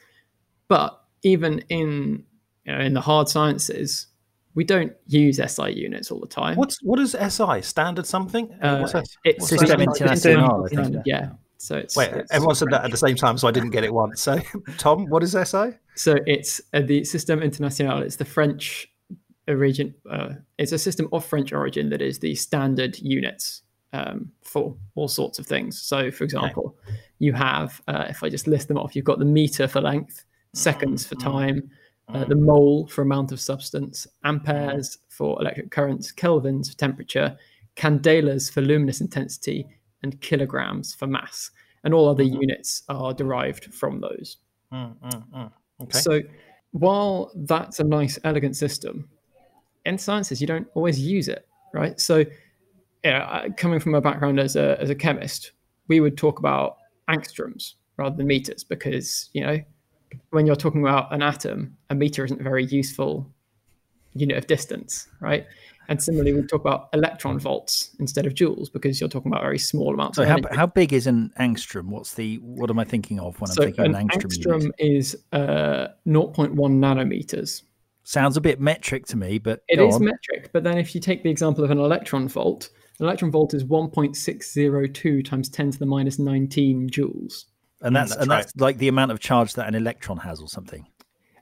But 0.69 1.01
even 1.23 1.61
in 1.69 2.25
you 2.65 2.73
know, 2.73 2.81
in 2.81 2.95
the 2.95 3.01
hard 3.01 3.29
sciences, 3.29 4.09
we 4.55 4.65
don't 4.65 4.93
use 5.07 5.41
SI 5.45 5.73
units 5.73 6.11
all 6.11 6.21
the 6.21 6.27
time. 6.27 6.57
What's 6.57 6.83
what 6.83 6.99
is 7.01 7.17
SI? 7.29 7.63
Standard 7.63 8.07
something? 8.07 8.53
Uh, 8.63 8.79
What's 8.79 8.93
that? 8.93 9.07
It's 9.25 9.49
System 9.49 9.81
International. 9.81 10.69
Yeah. 11.05 11.31
So 11.59 11.77
it's 11.77 11.97
wait. 11.97 12.11
It's 12.13 12.33
everyone 12.33 12.55
said 12.55 12.69
that 12.71 12.85
at 12.85 12.91
the 12.91 12.97
same 12.97 13.17
time, 13.17 13.39
so 13.39 13.49
I 13.49 13.51
didn't 13.51 13.71
get 13.71 13.85
it 13.85 13.93
once. 13.93 14.21
So, 14.21 14.39
Tom, 14.77 15.07
what 15.07 15.23
is 15.23 15.33
SI? 15.33 15.71
So 15.95 16.17
it's 16.27 16.61
uh, 16.73 16.83
the 16.83 17.05
System 17.05 17.43
International. 17.43 18.03
It's 18.03 18.17
the 18.17 18.25
French 18.25 18.89
origin. 19.49 19.95
Uh, 20.09 20.35
it's 20.59 20.73
a 20.73 20.79
system 20.79 21.09
of 21.13 21.25
French 21.25 21.53
origin 21.53 21.91
that 21.91 22.03
is 22.03 22.19
the 22.19 22.35
standard 22.35 22.99
units 22.99 23.63
um, 23.93 24.31
for 24.43 24.77
all 24.95 25.09
sorts 25.09 25.39
of 25.39 25.47
things. 25.47 25.81
So, 25.81 26.11
for 26.11 26.25
example, 26.25 26.77
okay. 26.87 26.99
you 27.19 27.33
have, 27.33 27.81
uh, 27.89 28.07
if 28.09 28.23
I 28.23 28.29
just 28.29 28.47
list 28.47 28.69
them 28.69 28.79
off, 28.79 28.97
you've 28.97 29.05
got 29.05 29.19
the 29.19 29.25
meter 29.25 29.69
for 29.69 29.81
length, 29.81 30.25
seconds 30.53 31.07
for 31.07 31.15
mm-hmm. 31.15 31.31
time, 31.31 31.71
uh, 32.09 32.25
the 32.25 32.35
mole 32.35 32.87
for 32.87 33.03
amount 33.03 33.33
of 33.33 33.41
substance, 33.41 34.07
amperes 34.25 34.99
for 35.09 35.41
electric 35.41 35.71
currents, 35.71 36.13
kelvins 36.13 36.71
for 36.71 36.77
temperature, 36.77 37.37
candelas 37.77 38.53
for 38.53 38.61
luminous 38.61 39.01
intensity, 39.01 39.67
and 40.03 40.21
kilograms 40.21 40.95
for 40.95 41.07
mass. 41.07 41.51
And 41.83 41.95
all 41.95 42.09
other 42.09 42.25
mm-hmm. 42.25 42.41
units 42.41 42.83
are 42.89 43.13
derived 43.13 43.73
from 43.73 44.01
those. 44.01 44.39
Mm, 44.73 44.97
mm, 44.99 45.25
mm. 45.35 45.53
Okay. 45.83 45.99
So 45.99 46.21
while 46.73 47.31
that's 47.35 47.81
a 47.81 47.85
nice, 47.85 48.19
elegant 48.25 48.57
system, 48.57 49.09
in 49.85 49.99
sciences 49.99 50.41
you 50.41 50.47
don't 50.47 50.67
always 50.75 50.99
use 50.99 51.29
it, 51.29 51.47
right? 51.73 52.01
So, 52.01 52.25
yeah, 53.03 53.49
coming 53.57 53.81
from 53.81 53.95
a 53.95 54.01
background 54.01 54.41
as 54.41 54.57
a 54.57 54.81
as 54.81 54.91
a 54.91 54.95
chemist, 54.95 55.53
we 55.89 56.01
would 56.01 56.17
talk 56.17 56.39
about 56.39 56.79
angstroms 57.09 57.75
rather 57.97 58.17
than 58.17 58.27
meters 58.27 58.65
because 58.65 59.29
you 59.35 59.43
know 59.43 59.61
when 60.31 60.47
you're 60.47 60.57
talking 60.57 60.83
about 60.83 61.13
an 61.13 61.23
atom, 61.23 61.77
a 61.91 61.95
meter 61.95 62.25
isn't 62.25 62.41
a 62.41 62.45
very 62.45 62.65
useful 62.65 63.31
unit 64.15 64.37
of 64.37 64.47
distance, 64.47 65.09
right? 65.21 65.47
And 65.89 66.03
similarly, 66.03 66.33
we 66.33 66.43
talk 66.43 66.63
about 66.63 66.89
electron 66.95 67.39
volts 67.39 67.95
instead 67.99 68.27
of 68.27 68.35
joules 68.35 68.73
because 68.73 69.01
you're 69.01 69.09
talking 69.09 69.31
about 69.31 69.43
very 69.43 69.59
small 69.59 69.93
amounts. 69.93 70.17
So, 70.17 70.25
how, 70.25 70.39
how, 70.51 70.67
big 70.67 70.95
is 70.95 71.07
an 71.07 71.31
angstrom? 71.39 71.89
What's 71.89 72.15
the 72.15 72.37
what 72.37 72.71
am 72.71 72.79
I 72.79 72.85
thinking 72.85 73.21
of 73.21 73.39
when 73.41 73.51
so 73.51 73.63
I'm 73.63 73.69
thinking 73.69 73.85
an, 73.85 73.95
an 73.95 74.09
angstrom? 74.09 74.23
Angstrom 74.23 74.71
is 74.79 75.17
uh, 75.33 75.89
0.1 76.07 76.55
nanometers. 76.55 77.63
Sounds 78.05 78.37
a 78.37 78.41
bit 78.41 78.61
metric 78.61 79.07
to 79.07 79.17
me, 79.17 79.39
but 79.39 79.63
it 79.69 79.79
is 79.79 79.97
on. 79.97 80.05
metric. 80.05 80.51
But 80.53 80.65
then, 80.65 80.79
if 80.79 80.95
you 80.95 81.01
take 81.01 81.23
the 81.23 81.31
example 81.31 81.65
of 81.65 81.71
an 81.71 81.79
electron 81.79 82.29
volt, 82.29 82.71
an 82.99 83.05
electron 83.05 83.31
volt 83.31 83.53
is 83.53 83.65
1.602 83.65 85.25
times 85.25 85.49
10 85.51 85.73
to 85.73 85.79
the 85.79 85.87
minus 85.87 86.19
19 86.19 86.89
joules 86.89 87.45
and 87.85 87.95
that's, 87.95 88.11
that's 88.11 88.23
and 88.23 88.31
right. 88.31 88.37
that's 88.39 88.57
like 88.57 88.79
the 88.79 88.89
amount 88.89 89.13
of 89.13 89.21
charge 89.21 89.55
that 89.55 89.69
an 89.69 89.75
electron 89.75 90.19
has, 90.19 90.41
or 90.41 90.49
something. 90.49 90.87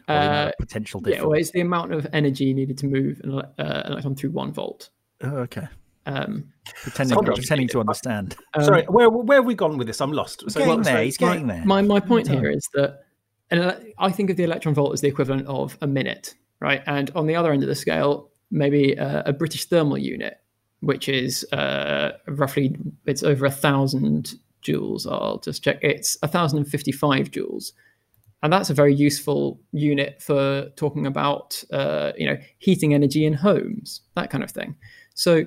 Or 0.09 0.15
uh, 0.15 0.51
potential 0.59 1.01
difference. 1.01 1.23
Yeah, 1.23 1.27
well, 1.27 1.39
it's 1.39 1.51
the 1.53 1.61
amount 1.61 1.93
of 1.93 2.07
energy 2.13 2.53
needed 2.53 2.77
to 2.79 2.87
move 2.87 3.21
an 3.25 3.43
uh, 3.59 3.83
electron 3.87 4.15
through 4.17 4.31
one 4.31 4.53
volt. 4.53 4.91
Oh, 5.23 5.37
okay. 5.39 5.69
Um, 6.05 6.53
pretending, 6.83 7.17
so 7.17 7.23
pretending 7.23 7.69
to 7.69 7.79
understand. 7.79 8.35
Um, 8.55 8.65
Sorry, 8.65 8.83
where 8.89 9.09
where 9.09 9.39
have 9.39 9.47
we 9.47 9.55
gone 9.55 9.79
with 9.79 9.87
this? 9.87 10.01
I'm 10.01 10.13
lost. 10.13 10.43
So 10.51 10.59
getting 10.59 10.83
there. 10.83 11.03
He's 11.03 11.17
getting 11.17 11.47
my, 11.47 11.55
there. 11.55 11.65
My 11.65 11.83
my 11.83 12.01
point 12.01 12.27
here 12.27 12.51
is 12.51 12.69
that, 12.75 13.05
and 13.51 13.95
I 13.99 14.11
think 14.11 14.29
of 14.31 14.37
the 14.37 14.43
electron 14.43 14.75
volt 14.75 14.93
as 14.93 15.01
the 15.01 15.09
equivalent 15.09 15.47
of 15.47 15.79
a 15.81 15.87
minute, 15.87 16.35
right? 16.59 16.83
And 16.87 17.13
on 17.15 17.29
the 17.29 17.37
other 17.37 17.53
end 17.53 17.63
of 17.63 17.69
the 17.69 17.77
scale, 17.77 18.31
maybe 18.51 18.95
a, 18.95 19.23
a 19.27 19.33
British 19.33 19.67
thermal 19.67 19.97
unit, 19.97 20.41
which 20.81 21.09
is 21.09 21.45
uh, 21.53 22.13
roughly 22.27 22.77
it's 23.07 23.23
over 23.23 23.47
a 23.47 23.51
thousand 23.53 24.35
joules. 24.63 25.11
I'll 25.11 25.39
just 25.39 25.63
check. 25.63 25.79
It's 25.83 26.17
1055 26.21 27.31
joules. 27.31 27.73
And 28.43 28.53
that's 28.53 28.71
a 28.71 28.75
very 28.75 28.95
useful 28.95 29.61
unit 29.73 30.21
for 30.21 30.69
talking 30.77 31.07
about, 31.07 31.63
uh, 31.73 32.13
you 32.17 32.27
know, 32.27 32.37
heating 32.59 32.93
energy 32.93 33.25
in 33.25 33.35
homes, 33.35 34.01
that 34.17 34.31
kind 34.31 34.43
of 34.43 34.51
thing. 34.51 34.75
So 35.15 35.45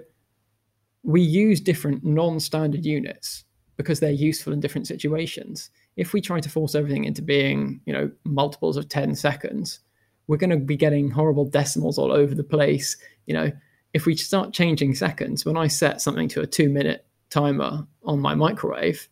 we 1.03 1.21
use 1.21 1.59
different 1.59 2.05
non-standard 2.05 2.85
units 2.85 3.43
because 3.77 3.99
they're 3.99 4.11
useful 4.11 4.53
in 4.53 4.61
different 4.61 4.87
situations. 4.87 5.69
If 5.97 6.13
we 6.13 6.21
try 6.21 6.39
to 6.39 6.49
force 6.49 6.73
everything 6.73 7.03
into 7.03 7.21
being, 7.21 7.81
you 7.85 7.91
know, 7.91 8.09
multiples 8.23 8.77
of 8.77 8.87
10 8.87 9.15
seconds, 9.15 9.79
we're 10.27 10.37
going 10.37 10.49
to 10.49 10.57
be 10.57 10.77
getting 10.77 11.11
horrible 11.11 11.45
decimals 11.45 11.97
all 11.97 12.11
over 12.11 12.33
the 12.33 12.43
place. 12.43 12.97
You 13.25 13.33
know, 13.33 13.51
if 13.93 14.05
we 14.05 14.15
start 14.15 14.53
changing 14.53 14.95
seconds, 14.95 15.45
when 15.45 15.57
I 15.57 15.67
set 15.67 16.01
something 16.01 16.27
to 16.29 16.41
a 16.41 16.47
two 16.47 16.69
minute 16.69 17.04
timer 17.35 17.85
on 18.03 18.19
my 18.19 18.33
microwave, 18.33 19.07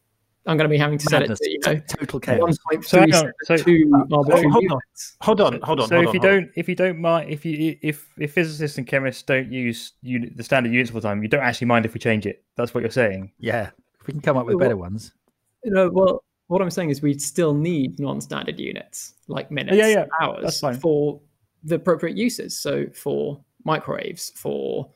I'm 0.45 0.57
going 0.57 0.69
to 0.69 0.73
be 0.73 0.77
having 0.77 0.97
to 0.97 1.05
set 1.05 1.23
it 1.23 1.35
to 1.35 1.49
you 1.49 1.59
know 1.65 1.81
total 1.87 2.19
chaos. 2.19 2.57
So, 2.81 3.05
so, 3.43 3.55
uh, 3.55 3.57
hold, 4.11 4.71
on, 4.71 4.81
hold 5.21 5.41
on, 5.41 5.61
hold 5.61 5.79
on. 5.79 5.87
So 5.87 5.95
hold 5.95 6.03
if 6.03 6.09
on, 6.09 6.13
you 6.13 6.19
don't, 6.19 6.49
if 6.55 6.67
you 6.67 6.75
don't 6.75 6.99
mind, 6.99 7.29
if 7.29 7.45
you 7.45 7.77
if 7.81 8.07
if 8.17 8.33
physicists 8.33 8.77
and 8.77 8.85
chemists 8.87 9.23
don't 9.23 9.51
use 9.51 9.93
unit, 10.01 10.35
the 10.35 10.43
standard 10.43 10.73
units 10.73 10.91
all 10.91 10.95
the 10.95 11.07
time, 11.07 11.23
you 11.23 11.29
don't 11.29 11.43
actually 11.43 11.67
mind 11.67 11.85
if 11.85 11.93
we 11.93 11.99
change 11.99 12.25
it. 12.25 12.43
That's 12.55 12.73
what 12.73 12.81
you're 12.81 12.91
saying. 12.91 13.31
Yeah, 13.39 13.69
if 13.99 14.07
we 14.07 14.13
can 14.13 14.21
come 14.21 14.37
up 14.37 14.45
with 14.45 14.59
better 14.59 14.77
ones. 14.77 15.13
You 15.63 15.71
know, 15.71 15.89
well, 15.89 16.23
what 16.47 16.61
I'm 16.61 16.69
saying 16.69 16.89
is 16.89 17.01
we 17.01 17.17
still 17.17 17.53
need 17.53 17.99
non-standard 17.99 18.59
units 18.59 19.13
like 19.27 19.49
minutes, 19.49 19.77
yeah, 19.77 19.87
yeah, 19.87 20.05
hours 20.21 20.61
for 20.81 21.21
the 21.63 21.75
appropriate 21.75 22.17
uses. 22.17 22.59
So 22.59 22.87
for 22.93 23.39
microwaves, 23.63 24.31
for 24.35 24.89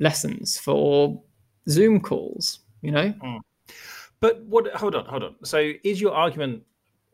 lessons, 0.00 0.58
for 0.58 1.22
Zoom 1.68 2.00
calls, 2.00 2.59
you 2.82 2.90
know. 2.90 3.12
Mm. 3.12 3.40
But 4.20 4.42
what? 4.44 4.68
Hold 4.74 4.94
on, 4.94 5.06
hold 5.06 5.22
on. 5.22 5.36
So 5.44 5.72
is 5.84 6.00
your 6.00 6.12
argument, 6.12 6.62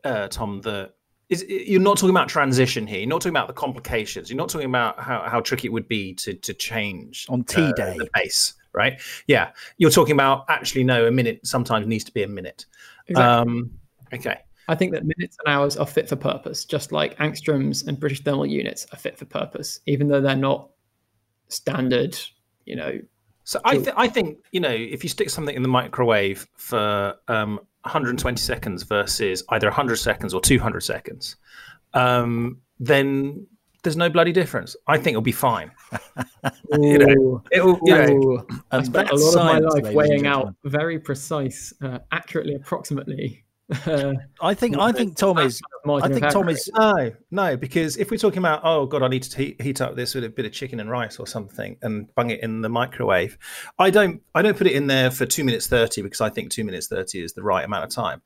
uh, 0.03 0.27
Tom, 0.27 0.61
that 0.61 0.93
is 1.29 1.45
you're 1.47 1.81
not 1.81 1.97
talking 1.97 2.11
about 2.15 2.29
transition 2.29 2.87
here. 2.87 2.99
You're 2.99 3.09
not 3.09 3.21
talking 3.21 3.35
about 3.35 3.47
the 3.47 3.53
complications. 3.53 4.29
You're 4.29 4.37
not 4.37 4.49
talking 4.49 4.67
about 4.67 4.99
how, 4.99 5.27
how 5.27 5.39
tricky 5.41 5.67
it 5.67 5.71
would 5.71 5.87
be 5.87 6.13
to 6.15 6.33
to 6.33 6.53
change 6.53 7.25
on 7.29 7.43
T 7.43 7.61
uh, 7.61 7.71
day 7.73 7.95
the 7.97 8.09
pace, 8.13 8.53
right? 8.73 8.99
Yeah, 9.27 9.51
you're 9.77 9.91
talking 9.91 10.13
about 10.13 10.45
actually 10.49 10.83
no, 10.83 11.05
a 11.07 11.11
minute 11.11 11.45
sometimes 11.45 11.87
needs 11.87 12.03
to 12.05 12.11
be 12.11 12.23
a 12.23 12.27
minute. 12.27 12.65
Exactly. 13.07 13.53
Um, 13.53 13.71
okay. 14.13 14.39
I 14.69 14.75
think 14.75 14.91
that 14.91 15.05
minutes 15.05 15.37
and 15.43 15.53
hours 15.53 15.77
are 15.77 15.85
fit 15.85 16.09
for 16.09 16.17
purpose, 16.17 16.65
just 16.65 16.91
like 16.91 17.17
angstroms 17.19 17.87
and 17.87 17.97
British 17.97 18.21
thermal 18.21 18.45
units 18.45 18.85
are 18.91 18.97
fit 18.97 19.17
for 19.17 19.23
purpose, 19.23 19.79
even 19.85 20.09
though 20.09 20.19
they're 20.19 20.35
not 20.35 20.69
standard, 21.47 22.17
you 22.65 22.75
know, 22.75 22.99
so 23.47 23.61
I, 23.63 23.77
th- 23.77 23.95
I 23.95 24.09
think 24.09 24.39
you 24.51 24.59
know 24.59 24.69
if 24.69 25.03
you 25.05 25.09
stick 25.09 25.29
something 25.29 25.55
in 25.55 25.61
the 25.61 25.69
microwave 25.69 26.45
for 26.57 27.15
um, 27.29 27.61
120 27.83 28.35
seconds 28.35 28.83
versus 28.83 29.41
either 29.47 29.67
100 29.67 29.95
seconds 29.95 30.33
or 30.33 30.41
200 30.41 30.81
seconds, 30.81 31.37
um, 31.93 32.59
then 32.81 33.47
there's 33.83 33.95
no 33.95 34.09
bloody 34.09 34.33
difference. 34.33 34.75
I 34.85 34.97
think 34.97 35.13
it'll 35.13 35.21
be 35.21 35.31
fine. 35.31 35.71
you 36.73 36.97
know, 36.97 37.41
it'll, 37.53 37.79
you 37.85 37.95
know, 37.95 38.45
I 38.71 38.83
spent 38.83 39.11
a 39.11 39.15
lot 39.15 39.35
of 39.37 39.45
my 39.45 39.59
life 39.59 39.93
weighing 39.95 40.27
out 40.27 40.53
very 40.65 40.99
precise, 40.99 41.73
uh, 41.81 41.99
accurately, 42.11 42.53
approximately 42.53 43.45
I 44.41 44.53
think 44.53 44.77
I 44.77 44.93
think 44.93 45.17
Tom 45.17 45.37
is. 45.39 45.61
I 45.85 46.07
think 46.07 46.29
Tom 46.29 46.47
is. 46.47 46.69
No, 46.73 47.11
no, 47.31 47.57
because 47.57 47.97
if 47.97 48.09
we're 48.09 48.17
talking 48.17 48.39
about, 48.39 48.61
oh 48.63 48.85
god, 48.85 49.03
I 49.03 49.09
need 49.09 49.23
to 49.23 49.37
heat, 49.37 49.61
heat 49.61 49.81
up 49.81 49.95
this 49.95 50.15
with 50.15 50.23
a 50.23 50.29
bit 50.29 50.45
of 50.45 50.53
chicken 50.53 50.79
and 50.79 50.89
rice 50.89 51.19
or 51.19 51.27
something, 51.27 51.77
and 51.81 52.13
bung 52.15 52.29
it 52.29 52.41
in 52.41 52.61
the 52.61 52.69
microwave, 52.69 53.37
I 53.77 53.89
don't 53.89 54.21
I 54.33 54.41
don't 54.41 54.57
put 54.57 54.67
it 54.67 54.73
in 54.73 54.87
there 54.87 55.11
for 55.11 55.25
two 55.25 55.43
minutes 55.43 55.67
thirty 55.67 56.01
because 56.01 56.21
I 56.21 56.29
think 56.29 56.49
two 56.49 56.63
minutes 56.63 56.87
thirty 56.87 57.21
is 57.21 57.33
the 57.33 57.43
right 57.43 57.65
amount 57.65 57.83
of 57.83 57.89
time. 57.89 58.21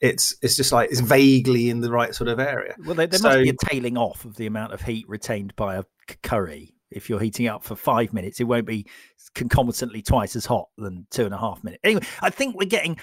It's 0.00 0.36
it's 0.42 0.56
just 0.56 0.72
like 0.72 0.90
it's 0.90 1.00
vaguely 1.00 1.70
in 1.70 1.80
the 1.80 1.90
right 1.90 2.14
sort 2.14 2.28
of 2.28 2.38
area. 2.38 2.74
Well, 2.84 2.94
there, 2.94 3.06
there 3.06 3.18
so, 3.18 3.28
must 3.28 3.42
be 3.42 3.48
a 3.48 3.70
tailing 3.70 3.96
off 3.96 4.26
of 4.26 4.36
the 4.36 4.46
amount 4.46 4.74
of 4.74 4.82
heat 4.82 5.08
retained 5.08 5.56
by 5.56 5.76
a 5.76 5.84
curry 6.22 6.74
if 6.94 7.08
you're 7.08 7.20
heating 7.20 7.48
up 7.48 7.64
for 7.64 7.74
five 7.74 8.12
minutes, 8.12 8.40
it 8.40 8.44
won't 8.44 8.66
be 8.66 8.86
concomitantly 9.34 10.02
twice 10.02 10.36
as 10.36 10.46
hot 10.46 10.68
than 10.76 11.06
two 11.10 11.24
and 11.24 11.34
a 11.34 11.38
half 11.38 11.64
minutes. 11.64 11.80
Anyway, 11.84 12.02
I 12.20 12.30
think 12.30 12.54
we're 12.54 12.66
getting 12.66 12.98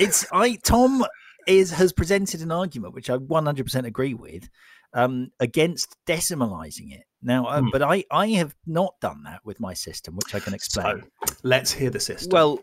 it's 0.00 0.26
I 0.32 0.56
Tom 0.56 1.04
is 1.46 1.70
has 1.72 1.92
presented 1.92 2.40
an 2.42 2.52
argument 2.52 2.94
which 2.94 3.10
I 3.10 3.16
100% 3.16 3.86
agree 3.86 4.14
with 4.14 4.48
um, 4.92 5.30
against 5.40 5.96
decimalizing 6.06 6.92
it. 6.92 7.04
Now, 7.22 7.46
uh, 7.46 7.60
hmm. 7.60 7.68
but 7.70 7.82
I 7.82 8.04
I 8.10 8.28
have 8.28 8.54
not 8.66 8.94
done 9.00 9.22
that 9.24 9.40
with 9.44 9.60
my 9.60 9.74
system, 9.74 10.16
which 10.16 10.34
I 10.34 10.40
can 10.40 10.54
explain. 10.54 11.02
So, 11.02 11.34
let's 11.42 11.70
hear 11.72 11.90
the 11.90 12.00
system. 12.00 12.30
Well, 12.32 12.60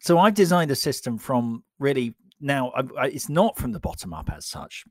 so 0.00 0.18
I've 0.18 0.34
designed 0.34 0.70
a 0.70 0.76
system 0.76 1.18
from 1.18 1.62
really 1.78 2.14
now 2.40 2.72
I, 2.74 2.82
I, 2.98 3.06
it's 3.06 3.28
not 3.28 3.56
from 3.56 3.72
the 3.72 3.80
bottom 3.80 4.12
up 4.12 4.30
as 4.30 4.46
such. 4.46 4.84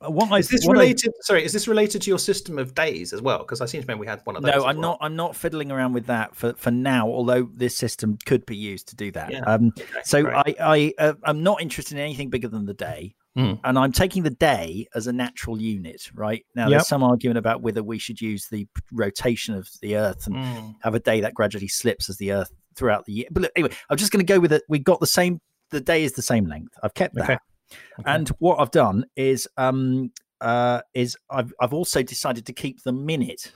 What 0.00 0.38
is 0.38 0.48
this 0.48 0.68
related? 0.68 1.10
I, 1.10 1.20
sorry, 1.22 1.44
is 1.44 1.52
this 1.52 1.68
related 1.68 2.02
to 2.02 2.10
your 2.10 2.18
system 2.18 2.58
of 2.58 2.74
days 2.74 3.12
as 3.12 3.22
well? 3.22 3.38
Because 3.38 3.60
I 3.60 3.66
seem 3.66 3.80
to 3.80 3.86
remember 3.86 4.02
we 4.02 4.06
had 4.06 4.20
one 4.24 4.36
of 4.36 4.42
those. 4.42 4.52
No, 4.52 4.64
I'm 4.64 4.76
well. 4.76 4.90
not. 4.90 4.98
I'm 5.00 5.16
not 5.16 5.36
fiddling 5.36 5.70
around 5.70 5.92
with 5.92 6.06
that 6.06 6.34
for, 6.34 6.54
for 6.54 6.70
now. 6.70 7.08
Although 7.08 7.48
this 7.54 7.76
system 7.76 8.18
could 8.26 8.44
be 8.46 8.56
used 8.56 8.88
to 8.88 8.96
do 8.96 9.10
that. 9.12 9.32
Yeah. 9.32 9.40
Um, 9.40 9.72
okay, 9.78 10.00
so 10.04 10.22
great. 10.22 10.56
I 10.60 10.92
I 10.98 11.04
uh, 11.04 11.14
I'm 11.22 11.42
not 11.42 11.62
interested 11.62 11.94
in 11.94 12.00
anything 12.00 12.30
bigger 12.30 12.48
than 12.48 12.66
the 12.66 12.74
day. 12.74 13.14
Mm. 13.36 13.60
And 13.64 13.78
I'm 13.78 13.92
taking 13.92 14.22
the 14.22 14.30
day 14.30 14.86
as 14.94 15.06
a 15.06 15.12
natural 15.12 15.60
unit, 15.60 16.10
right? 16.14 16.46
Now, 16.54 16.64
yep. 16.64 16.70
there's 16.70 16.88
some 16.88 17.02
argument 17.02 17.36
about 17.36 17.60
whether 17.60 17.82
we 17.82 17.98
should 17.98 18.18
use 18.18 18.46
the 18.48 18.66
rotation 18.92 19.54
of 19.54 19.68
the 19.82 19.96
Earth 19.96 20.26
and 20.26 20.36
mm. 20.36 20.74
have 20.80 20.94
a 20.94 21.00
day 21.00 21.20
that 21.20 21.34
gradually 21.34 21.68
slips 21.68 22.08
as 22.08 22.16
the 22.16 22.32
Earth 22.32 22.50
throughout 22.76 23.04
the 23.04 23.12
year. 23.12 23.26
But 23.30 23.42
look, 23.42 23.52
anyway, 23.54 23.74
I'm 23.90 23.98
just 23.98 24.10
going 24.10 24.24
to 24.24 24.32
go 24.32 24.40
with 24.40 24.52
it. 24.52 24.62
We 24.70 24.78
got 24.78 25.00
the 25.00 25.06
same. 25.06 25.40
The 25.70 25.82
day 25.82 26.04
is 26.04 26.12
the 26.12 26.22
same 26.22 26.46
length. 26.46 26.72
I've 26.82 26.94
kept 26.94 27.14
that. 27.16 27.24
Okay. 27.24 27.38
Okay. 27.72 28.10
And 28.10 28.28
what 28.38 28.60
I've 28.60 28.70
done 28.70 29.06
is 29.16 29.48
um, 29.56 30.12
uh, 30.40 30.82
is 30.94 31.16
I've 31.30 31.52
I've 31.60 31.72
also 31.72 32.02
decided 32.02 32.46
to 32.46 32.52
keep 32.52 32.82
the 32.82 32.92
minute. 32.92 33.52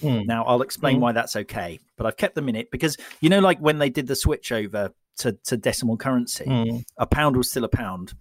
Mm. 0.00 0.26
Now 0.26 0.44
I'll 0.44 0.62
explain 0.62 0.98
mm. 0.98 1.00
why 1.00 1.12
that's 1.12 1.36
okay, 1.36 1.78
but 1.96 2.06
I've 2.06 2.16
kept 2.16 2.34
the 2.34 2.42
minute 2.42 2.70
because 2.70 2.96
you 3.20 3.28
know, 3.28 3.40
like 3.40 3.58
when 3.58 3.78
they 3.78 3.90
did 3.90 4.06
the 4.06 4.16
switch 4.16 4.52
over 4.52 4.90
to, 5.18 5.32
to 5.44 5.56
decimal 5.56 5.96
currency, 5.96 6.44
mm. 6.44 6.84
a 6.96 7.06
pound 7.06 7.36
was 7.36 7.50
still 7.50 7.64
a 7.64 7.68
pound, 7.68 8.14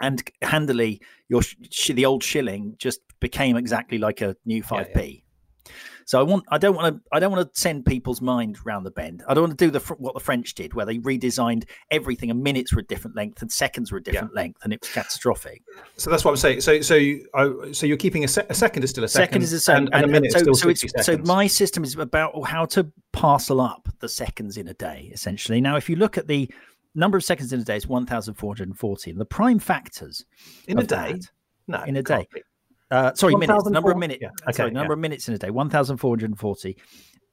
and 0.00 0.22
handily 0.42 1.00
your 1.28 1.42
sh- 1.42 1.88
the 1.88 2.06
old 2.06 2.22
shilling 2.22 2.76
just 2.78 3.00
became 3.20 3.56
exactly 3.56 3.98
like 3.98 4.20
a 4.20 4.36
new 4.44 4.62
five 4.62 4.92
p. 4.94 5.24
Yeah, 5.66 5.72
yeah. 5.72 5.72
So 6.06 6.20
I 6.20 6.22
want, 6.22 6.44
I 6.50 6.58
don't 6.58 6.74
want 6.76 6.94
to, 6.94 7.02
I 7.12 7.18
don't 7.18 7.32
want 7.32 7.52
to 7.52 7.60
send 7.60 7.86
people's 7.86 8.20
mind 8.20 8.58
round 8.64 8.84
the 8.84 8.90
bend. 8.90 9.22
I 9.28 9.34
don't 9.34 9.44
want 9.44 9.58
to 9.58 9.64
do 9.64 9.70
the 9.70 9.80
what 9.98 10.14
the 10.14 10.20
French 10.20 10.54
did, 10.54 10.74
where 10.74 10.86
they 10.86 10.98
redesigned 10.98 11.64
everything, 11.90 12.30
and 12.30 12.42
minutes 12.42 12.74
were 12.74 12.80
a 12.80 12.84
different 12.84 13.16
length, 13.16 13.42
and 13.42 13.50
seconds 13.50 13.90
were 13.92 13.98
a 13.98 14.02
different 14.02 14.32
yeah. 14.34 14.40
length, 14.40 14.60
and 14.64 14.72
it 14.72 14.80
was 14.80 14.90
catastrophic. 14.90 15.62
So 15.96 16.10
that's 16.10 16.24
what 16.24 16.32
I'm 16.32 16.36
saying. 16.36 16.60
So, 16.60 16.80
so, 16.80 16.94
you, 16.94 17.26
so 17.72 17.86
you're 17.86 17.96
keeping 17.96 18.24
a, 18.24 18.28
se- 18.28 18.46
a, 18.48 18.54
second 18.54 18.84
is 18.84 18.90
still 18.90 19.04
a 19.04 19.08
second, 19.08 19.26
second 19.28 19.42
is 19.42 19.52
a 19.52 19.60
second, 19.60 19.86
and, 19.86 19.94
and, 19.94 20.04
and 20.04 20.10
a 20.10 20.12
minute 20.12 20.32
so, 20.32 20.38
is 20.38 20.58
still 20.58 20.74
so, 20.74 21.02
so 21.02 21.18
my 21.24 21.46
system 21.46 21.84
is 21.84 21.96
about 21.96 22.46
how 22.46 22.64
to 22.66 22.90
parcel 23.12 23.60
up 23.60 23.88
the 24.00 24.08
seconds 24.08 24.56
in 24.56 24.68
a 24.68 24.74
day, 24.74 25.10
essentially. 25.12 25.60
Now, 25.60 25.76
if 25.76 25.88
you 25.88 25.96
look 25.96 26.18
at 26.18 26.28
the 26.28 26.50
number 26.94 27.16
of 27.16 27.24
seconds 27.24 27.52
in 27.52 27.60
a 27.60 27.64
day 27.64 27.76
is 27.76 27.86
1,440, 27.86 29.10
and 29.10 29.20
the 29.20 29.24
prime 29.24 29.58
factors 29.58 30.24
in 30.66 30.78
a 30.78 30.84
day. 30.84 31.12
That, 31.12 31.30
no, 31.66 31.82
in 31.84 31.96
a 31.96 32.02
day. 32.02 32.28
Be. 32.32 32.42
Uh, 32.90 33.14
sorry, 33.14 33.34
minutes. 33.36 33.68
Number 33.68 33.90
of 33.90 33.98
minutes. 33.98 34.20
Yeah. 34.22 34.28
Okay, 34.42 34.52
sorry, 34.52 34.70
number 34.70 34.92
yeah. 34.92 34.96
of 34.96 35.00
minutes 35.00 35.28
in 35.28 35.34
a 35.34 35.38
day. 35.38 35.50
One 35.50 35.70
thousand 35.70 35.96
four 35.96 36.12
hundred 36.12 36.30
and 36.30 36.38
forty. 36.38 36.76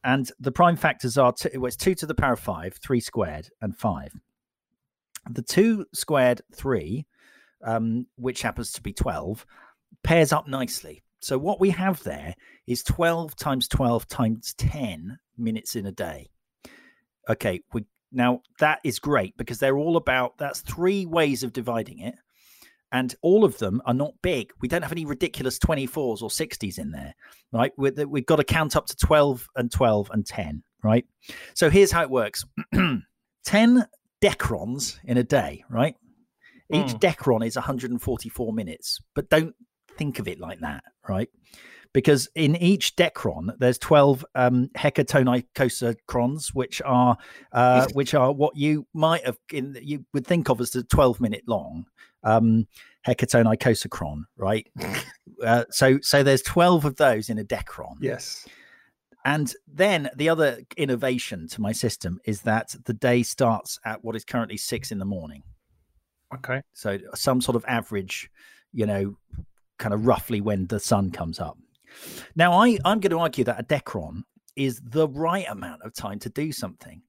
And 0.03 0.31
the 0.39 0.51
prime 0.51 0.77
factors 0.77 1.17
are 1.17 1.31
two, 1.31 1.49
well, 1.55 1.67
it's 1.67 1.75
two 1.75 1.93
to 1.95 2.07
the 2.07 2.15
power 2.15 2.33
of 2.33 2.39
five, 2.39 2.79
three 2.81 2.99
squared, 2.99 3.49
and 3.61 3.77
five. 3.77 4.13
The 5.29 5.43
two 5.43 5.85
squared 5.93 6.41
three, 6.55 7.05
um, 7.63 8.07
which 8.15 8.41
happens 8.41 8.71
to 8.71 8.81
be 8.81 8.93
twelve, 8.93 9.45
pairs 10.03 10.33
up 10.33 10.47
nicely. 10.47 11.03
So 11.19 11.37
what 11.37 11.59
we 11.59 11.69
have 11.69 12.01
there 12.01 12.33
is 12.65 12.81
twelve 12.81 13.35
times 13.35 13.67
twelve 13.67 14.07
times 14.07 14.55
ten 14.55 15.19
minutes 15.37 15.75
in 15.75 15.85
a 15.85 15.91
day. 15.91 16.31
Okay, 17.29 17.61
we 17.71 17.85
now 18.11 18.41
that 18.59 18.79
is 18.83 18.97
great 18.97 19.37
because 19.37 19.59
they're 19.59 19.77
all 19.77 19.97
about 19.97 20.39
that's 20.39 20.61
three 20.61 21.05
ways 21.05 21.43
of 21.43 21.53
dividing 21.53 21.99
it 21.99 22.15
and 22.91 23.15
all 23.21 23.45
of 23.45 23.57
them 23.57 23.81
are 23.85 23.93
not 23.93 24.13
big. 24.21 24.51
We 24.61 24.67
don't 24.67 24.81
have 24.81 24.91
any 24.91 25.05
ridiculous 25.05 25.57
24s 25.59 26.21
or 26.21 26.29
60s 26.29 26.77
in 26.77 26.91
there, 26.91 27.13
right? 27.51 27.71
we 27.77 27.91
have 27.95 28.25
got 28.25 28.35
to 28.37 28.43
count 28.43 28.75
up 28.75 28.87
to 28.87 28.95
12 28.95 29.47
and 29.55 29.71
12 29.71 30.11
and 30.11 30.25
10, 30.25 30.63
right? 30.83 31.05
So 31.53 31.69
here's 31.69 31.91
how 31.91 32.03
it 32.03 32.09
works 32.09 32.45
10 33.45 33.85
decrons 34.21 34.99
in 35.03 35.17
a 35.17 35.23
day, 35.23 35.63
right? 35.69 35.95
Each 36.73 36.93
mm. 36.93 36.99
decron 36.99 37.45
is 37.45 37.55
144 37.55 38.53
minutes, 38.53 38.99
but 39.13 39.29
don't 39.29 39.55
think 39.97 40.19
of 40.19 40.27
it 40.27 40.39
like 40.39 40.59
that, 40.61 40.83
right? 41.07 41.29
Because 41.93 42.29
in 42.35 42.55
each 42.55 42.95
decron, 42.95 43.57
there's 43.59 43.77
12 43.77 44.25
um, 44.35 44.69
hecatonicosacrons, 44.77 46.53
which 46.53 46.81
are 46.85 47.17
uh, 47.51 47.87
which 47.93 48.13
are 48.13 48.31
what 48.31 48.55
you 48.55 48.87
might 48.93 49.25
have 49.25 49.37
in, 49.51 49.77
you 49.81 50.05
would 50.13 50.25
think 50.25 50.49
of 50.49 50.61
as 50.61 50.71
the 50.71 50.83
12 50.83 51.19
minute 51.19 51.43
long 51.47 51.85
um, 52.23 52.67
hecatone 53.07 53.45
icosacron, 53.45 54.23
right? 54.37 54.67
uh, 55.43 55.65
so 55.69 55.99
so 56.01 56.23
there's 56.23 56.41
12 56.41 56.85
of 56.85 56.95
those 56.95 57.29
in 57.29 57.39
a 57.39 57.43
decron. 57.43 57.95
Yes. 57.99 58.47
And 59.23 59.53
then 59.71 60.09
the 60.15 60.29
other 60.29 60.61
innovation 60.77 61.47
to 61.49 61.61
my 61.61 61.71
system 61.71 62.19
is 62.25 62.41
that 62.41 62.75
the 62.85 62.93
day 62.93 63.21
starts 63.21 63.79
at 63.85 64.03
what 64.03 64.15
is 64.15 64.25
currently 64.25 64.57
six 64.57 64.91
in 64.91 64.97
the 64.97 65.05
morning. 65.05 65.43
Okay. 66.33 66.61
So 66.73 66.97
some 67.13 67.41
sort 67.41 67.55
of 67.55 67.63
average, 67.67 68.31
you 68.73 68.85
know, 68.85 69.15
kind 69.77 69.93
of 69.93 70.07
roughly 70.07 70.41
when 70.41 70.67
the 70.67 70.79
sun 70.79 71.11
comes 71.11 71.39
up. 71.39 71.57
Now, 72.35 72.53
I, 72.53 72.77
I'm 72.85 72.99
going 72.99 73.11
to 73.11 73.19
argue 73.19 73.43
that 73.43 73.59
a 73.59 73.63
decron 73.63 74.23
is 74.55 74.81
the 74.83 75.07
right 75.07 75.45
amount 75.49 75.81
of 75.83 75.93
time 75.93 76.19
to 76.19 76.29
do 76.29 76.51
something. 76.51 77.01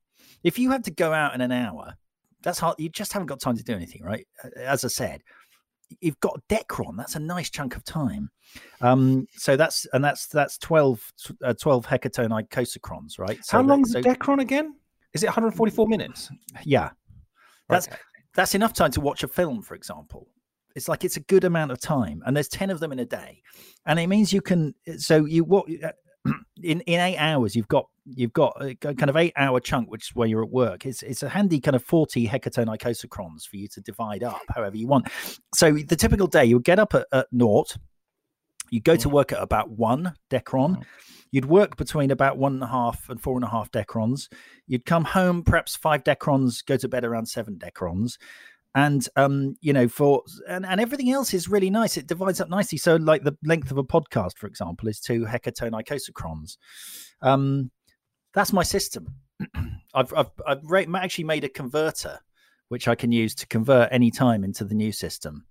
If 0.43 0.59
you 0.59 0.71
had 0.71 0.85
to 0.85 0.91
go 0.91 1.13
out 1.13 1.35
in 1.35 1.41
an 1.41 1.53
hour 1.53 1.95
that's 2.43 2.59
hard. 2.59 2.77
You 2.79 2.89
just 2.89 3.13
haven't 3.13 3.27
got 3.27 3.41
time 3.41 3.57
to 3.57 3.65
do 3.65 3.75
anything, 3.75 4.03
right? 4.03 4.27
As 4.57 4.85
I 4.85 4.89
said, 4.89 5.23
you've 6.01 6.19
got 6.21 6.41
Decron. 6.49 6.97
That's 6.97 7.17
a 7.17 7.21
nice 7.21 7.51
chunk 7.51 7.77
of 7.77 7.85
time. 7.85 8.31
Um, 8.81 9.27
so 9.33 9.57
that's 9.57 9.87
and 9.93 10.05
that's 10.05 10.27
that's 10.27 10.59
12, 10.59 11.13
uh, 11.45 11.55
12 11.55 11.87
hecatone 11.87 12.31
icosacrons, 12.31 13.19
right? 13.19 13.45
So 13.45 13.59
How 13.59 13.63
long 13.63 13.83
is 13.83 13.93
so, 13.93 14.03
Decron 14.03 14.41
again? 14.41 14.75
Is 15.15 15.23
it 15.23 15.27
144 15.27 15.87
minutes? 15.89 16.31
Yeah, 16.65 16.91
that's 17.69 17.89
okay. 17.89 17.97
that's 18.35 18.55
enough 18.55 18.73
time 18.73 18.91
to 18.93 19.01
watch 19.01 19.23
a 19.23 19.29
film, 19.29 19.63
for 19.63 19.75
example. 19.75 20.29
It's 20.75 20.89
like 20.89 21.05
it's 21.05 21.19
a 21.19 21.21
good 21.21 21.45
amount 21.45 21.71
of 21.71 21.81
time, 21.81 22.23
and 22.25 22.35
there's 22.35 22.49
ten 22.49 22.71
of 22.71 22.81
them 22.81 22.93
in 22.93 23.01
a 23.01 23.05
day, 23.05 23.43
and 23.87 24.01
it 24.01 24.07
means 24.07 24.33
you 24.33 24.41
can. 24.41 24.75
So 24.97 25.27
you 25.27 25.45
what 25.45 25.67
uh, 25.85 25.93
in 26.63 26.81
in 26.83 27.01
eight 27.01 27.19
hours 27.19 27.55
you've 27.55 27.69
got 27.69 27.89
you've 28.05 28.33
got 28.33 28.57
a 28.61 28.75
kind 28.75 29.09
of 29.09 29.17
eight 29.17 29.33
hour 29.37 29.61
chunk 29.61 29.91
which 29.91 30.11
is 30.11 30.15
where 30.15 30.29
you're 30.29 30.43
at 30.43 30.51
work. 30.51 30.87
It's 30.87 31.03
it's 31.03 31.23
a 31.23 31.29
handy 31.29 31.61
kind 31.61 31.77
of 31.77 31.85
40 31.85 32.27
hecatone 32.27 32.67
icosacrons 32.67 33.47
for 33.47 33.57
you 33.57 33.69
to 33.69 33.81
divide 33.81 34.23
up 34.23 34.43
however 34.55 34.77
you 34.77 34.89
want. 34.89 35.09
So 35.55 35.73
the 35.73 35.97
typical 35.97 36.27
day 36.27 36.45
you 36.45 36.57
would 36.57 36.65
get 36.65 36.79
up 36.79 36.95
at, 36.95 37.07
at 37.13 37.27
naught. 37.33 37.77
You 38.71 38.81
go 38.81 38.97
to 38.97 39.09
mm. 39.09 39.13
work 39.13 39.33
at 39.33 39.43
about 39.43 39.71
one 39.71 40.15
decron. 40.31 40.77
Mm. 40.79 40.85
you'd 41.31 41.45
work 41.45 41.77
between 41.77 42.11
about 42.11 42.39
one 42.39 42.55
and 42.55 42.63
a 42.63 42.67
half 42.67 43.09
and 43.09 43.21
four 43.21 43.37
and 43.37 43.45
a 43.45 43.49
half 43.49 43.71
decrons. 43.71 44.29
You'd 44.67 44.87
come 44.87 45.05
home 45.05 45.43
perhaps 45.43 45.77
five 45.77 46.05
decrons 46.05 46.65
go 46.65 46.77
to 46.77 46.89
bed 46.89 47.05
around 47.05 47.27
seven 47.27 47.59
decrons. 47.59 48.19
And 48.75 49.07
um 49.17 49.55
you 49.61 49.73
know 49.73 49.87
for 49.87 50.23
and, 50.49 50.67
and 50.67 50.81
everything 50.81 51.11
else 51.13 51.35
is 51.35 51.49
really 51.49 51.71
nice. 51.71 51.97
It 51.97 52.09
divides 52.09 52.41
up 52.41 52.49
nicely. 52.49 52.79
So 52.79 52.97
like 52.97 53.23
the 53.23 53.37
length 53.45 53.71
of 53.71 53.79
a 53.79 53.85
podcast 53.85 54.39
for 54.39 54.49
example 54.49 54.89
is 54.89 54.99
two 54.99 55.25
hecatone 55.25 55.73
icosacrons 55.73 56.57
um 57.21 57.71
that's 58.35 58.53
my 58.53 58.63
system. 58.63 59.15
I've 59.95 60.13
i've, 60.15 60.31
I've 60.47 60.63
actually 60.95 61.25
made 61.25 61.45
a 61.45 61.49
converter 61.49 62.19
which 62.69 62.89
i 62.89 62.95
can 62.95 63.13
use 63.13 63.35
to 63.35 63.47
convert 63.47 63.91
any 63.93 64.11
time 64.11 64.45
into 64.45 64.65
the 64.65 64.75
new 64.75 64.93
system 64.93 65.45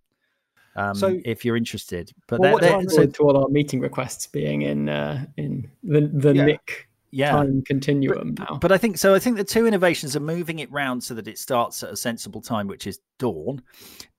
um, 0.76 0.96
so 0.96 1.20
if 1.26 1.44
you're 1.44 1.58
interested. 1.58 2.12
But 2.28 2.40
well, 2.40 2.54
what 2.54 2.90
so 2.92 3.06
to 3.06 3.24
all 3.24 3.38
our 3.38 3.50
meeting 3.50 3.82
requests 3.82 4.28
being 4.28 4.62
in 4.62 4.90
uh, 4.90 5.26
in 5.38 5.70
the 5.84 6.10
the 6.14 6.34
yeah. 6.34 6.46
nick 6.46 6.88
yeah. 7.12 7.32
time 7.32 7.62
continuum 7.66 8.34
but, 8.34 8.50
now. 8.50 8.58
But 8.58 8.72
I 8.72 8.78
think 8.78 8.98
so. 8.98 9.14
I 9.14 9.20
think 9.20 9.38
the 9.38 9.44
two 9.44 9.68
innovations 9.68 10.16
are 10.16 10.22
moving 10.22 10.60
it 10.60 10.72
round 10.72 11.04
so 11.04 11.14
that 11.14 11.28
it 11.28 11.38
starts 11.38 11.84
at 11.84 11.92
a 11.92 11.98
sensible 11.98 12.42
time, 12.42 12.68
which 12.68 12.88
is 12.88 13.00
dawn, 13.20 13.62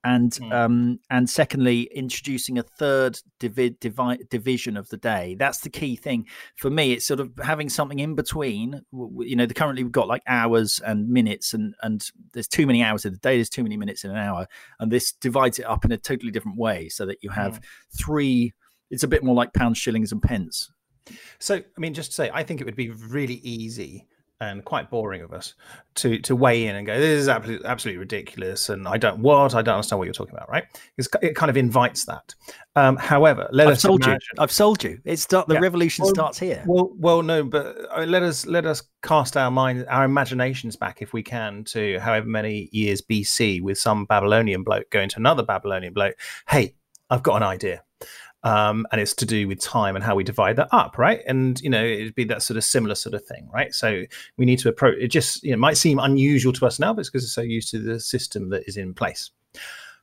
and 0.04 0.32
mm. 0.32 0.52
um, 0.52 1.00
and 1.10 1.28
secondly, 1.28 1.88
introducing 1.94 2.58
a 2.58 2.62
third 2.62 3.18
divi- 3.40 3.76
divi- 3.80 4.24
division 4.30 4.76
of 4.76 4.88
the 4.90 4.96
day. 4.96 5.36
That's 5.38 5.60
the 5.60 5.70
key 5.70 5.96
thing 5.96 6.26
for 6.56 6.70
me. 6.70 6.92
It's 6.92 7.06
sort 7.06 7.20
of 7.20 7.32
having 7.42 7.68
something 7.68 7.98
in 7.98 8.14
between. 8.14 8.82
You 8.92 9.36
know, 9.36 9.46
the, 9.46 9.54
currently 9.54 9.82
we've 9.82 9.92
got 9.92 10.08
like 10.08 10.22
hours 10.26 10.80
and 10.84 11.08
minutes, 11.08 11.54
and 11.54 11.74
and 11.82 12.06
there's 12.34 12.48
too 12.48 12.66
many 12.66 12.82
hours 12.82 13.04
in 13.04 13.12
the 13.12 13.18
day. 13.18 13.36
There's 13.36 13.48
too 13.50 13.62
many 13.62 13.76
minutes 13.76 14.04
in 14.04 14.10
an 14.10 14.18
hour, 14.18 14.46
and 14.78 14.92
this 14.92 15.12
divides 15.12 15.58
it 15.58 15.66
up 15.66 15.84
in 15.84 15.92
a 15.92 15.98
totally 15.98 16.30
different 16.30 16.58
way, 16.58 16.88
so 16.88 17.06
that 17.06 17.22
you 17.22 17.30
have 17.30 17.60
mm. 17.60 17.64
three. 17.98 18.52
It's 18.90 19.04
a 19.04 19.08
bit 19.08 19.24
more 19.24 19.34
like 19.34 19.54
pounds, 19.54 19.78
shillings, 19.78 20.12
and 20.12 20.22
pence. 20.22 20.70
So, 21.38 21.56
I 21.56 21.80
mean, 21.80 21.94
just 21.94 22.10
to 22.10 22.14
say, 22.14 22.30
I 22.32 22.42
think 22.42 22.60
it 22.60 22.64
would 22.64 22.76
be 22.76 22.90
really 22.90 23.40
easy 23.42 24.06
and 24.42 24.64
quite 24.64 24.90
boring 24.90 25.22
of 25.22 25.32
us 25.32 25.54
to 25.94 26.18
to 26.18 26.34
weigh 26.34 26.66
in 26.66 26.76
and 26.76 26.86
go, 26.86 26.98
"This 26.98 27.20
is 27.20 27.28
absolutely 27.28 27.66
absolutely 27.66 27.98
ridiculous," 27.98 28.68
and 28.68 28.88
I 28.88 28.96
don't 28.96 29.20
what 29.20 29.54
I 29.54 29.62
don't 29.62 29.76
understand 29.76 29.98
what 29.98 30.04
you're 30.04 30.12
talking 30.12 30.34
about, 30.34 30.50
right? 30.50 30.64
It's, 30.98 31.08
it 31.22 31.36
kind 31.36 31.48
of 31.48 31.56
invites 31.56 32.04
that. 32.06 32.34
Um, 32.74 32.96
however, 32.96 33.48
let 33.52 33.68
I've 33.68 33.74
us 33.74 33.82
sold 33.82 34.02
imagine, 34.02 34.20
you. 34.34 34.42
I've 34.42 34.52
sold 34.52 34.82
you. 34.82 35.00
It's 35.04 35.22
start 35.22 35.46
the 35.46 35.54
yeah. 35.54 35.60
revolution 35.60 36.04
well, 36.04 36.14
starts 36.14 36.38
here. 36.38 36.62
Well, 36.66 36.92
well, 36.96 37.22
no, 37.22 37.44
but 37.44 37.76
uh, 37.96 38.04
let 38.04 38.22
us 38.22 38.46
let 38.46 38.66
us 38.66 38.82
cast 39.02 39.36
our 39.36 39.50
mind, 39.50 39.86
our 39.88 40.04
imaginations 40.04 40.76
back, 40.76 41.02
if 41.02 41.12
we 41.12 41.22
can, 41.22 41.64
to 41.64 41.98
however 42.00 42.26
many 42.26 42.68
years 42.72 43.00
BC, 43.00 43.62
with 43.62 43.78
some 43.78 44.04
Babylonian 44.06 44.64
bloke 44.64 44.90
going 44.90 45.08
to 45.10 45.18
another 45.18 45.42
Babylonian 45.42 45.92
bloke. 45.92 46.16
Hey, 46.48 46.74
I've 47.10 47.22
got 47.22 47.36
an 47.36 47.42
idea 47.44 47.82
um, 48.44 48.86
and 48.90 49.00
it's 49.00 49.14
to 49.14 49.26
do 49.26 49.46
with 49.46 49.60
time 49.60 49.94
and 49.94 50.04
how 50.04 50.14
we 50.14 50.24
divide 50.24 50.56
that 50.56 50.68
up, 50.72 50.98
right? 50.98 51.20
And 51.26 51.60
you 51.60 51.70
know, 51.70 51.84
it'd 51.84 52.14
be 52.14 52.24
that 52.24 52.42
sort 52.42 52.56
of 52.56 52.64
similar 52.64 52.94
sort 52.94 53.14
of 53.14 53.24
thing, 53.24 53.48
right? 53.52 53.72
So 53.72 54.02
we 54.36 54.44
need 54.44 54.58
to 54.60 54.68
approach. 54.68 54.96
It 54.98 55.08
just 55.08 55.42
you 55.42 55.52
know 55.52 55.58
might 55.58 55.76
seem 55.76 55.98
unusual 55.98 56.52
to 56.54 56.66
us 56.66 56.78
now, 56.78 56.92
but 56.92 57.00
it's 57.00 57.10
because 57.10 57.24
we're 57.24 57.28
so 57.28 57.42
used 57.42 57.70
to 57.70 57.78
the 57.78 58.00
system 58.00 58.50
that 58.50 58.64
is 58.66 58.76
in 58.76 58.94
place. 58.94 59.30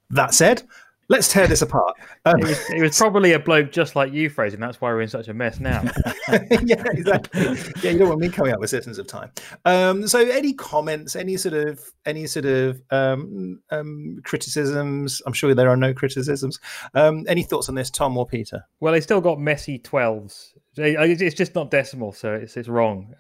That 0.10 0.34
said, 0.34 0.64
Let's 1.10 1.28
tear 1.28 1.48
this 1.48 1.64
apart. 1.64 1.98
Um, 2.26 2.40
it, 2.40 2.44
was, 2.46 2.70
it, 2.70 2.82
was, 2.82 2.98
probably 2.98 3.34
a 3.34 3.40
bloke 3.40 3.72
just 3.72 3.96
like 3.96 4.14
you, 4.14 4.30
Fraser, 4.30 4.56
and 4.56 4.64
that's 4.64 4.80
why 4.80 4.92
we're 4.92 5.02
in 5.02 5.10
such 5.10 5.28
a 5.28 5.34
mess 5.34 5.60
now. 5.60 5.82
yeah, 6.32 6.84
exactly. 6.86 7.58
Yeah, 7.82 7.92
you 7.92 7.98
don't 7.98 8.10
want 8.10 8.22
me 8.22 8.30
coming 8.30 8.54
up 8.54 8.60
with 8.60 8.70
systems 8.70 9.00
of 9.00 9.08
time. 9.08 9.32
Um, 9.66 10.08
so, 10.08 10.20
any 10.20 10.54
comments, 10.54 11.16
any 11.16 11.36
sort 11.36 11.56
of, 11.56 11.80
any 12.06 12.28
sort 12.28 12.46
of 12.46 12.80
um, 12.92 13.60
um 13.72 14.20
criticisms? 14.24 15.20
I'm 15.26 15.34
sure 15.34 15.56
there 15.56 15.70
are 15.70 15.78
no 15.78 15.96
criticisms. 15.96 16.60
Um, 16.94 17.26
any 17.28 17.42
thoughts 17.42 17.70
on 17.70 17.76
this, 17.76 17.90
Tom 17.90 18.16
or 18.16 18.28
Peter? 18.28 18.64
Well, 18.80 18.94
they 18.94 19.02
still 19.02 19.22
got 19.22 19.40
messy 19.40 19.80
twelves. 19.80 20.54
It's 20.78 21.36
just 21.36 21.56
not 21.56 21.72
decimal, 21.72 22.14
so 22.14 22.36
it's 22.36 22.56
it's 22.56 22.70
wrong. 22.70 23.16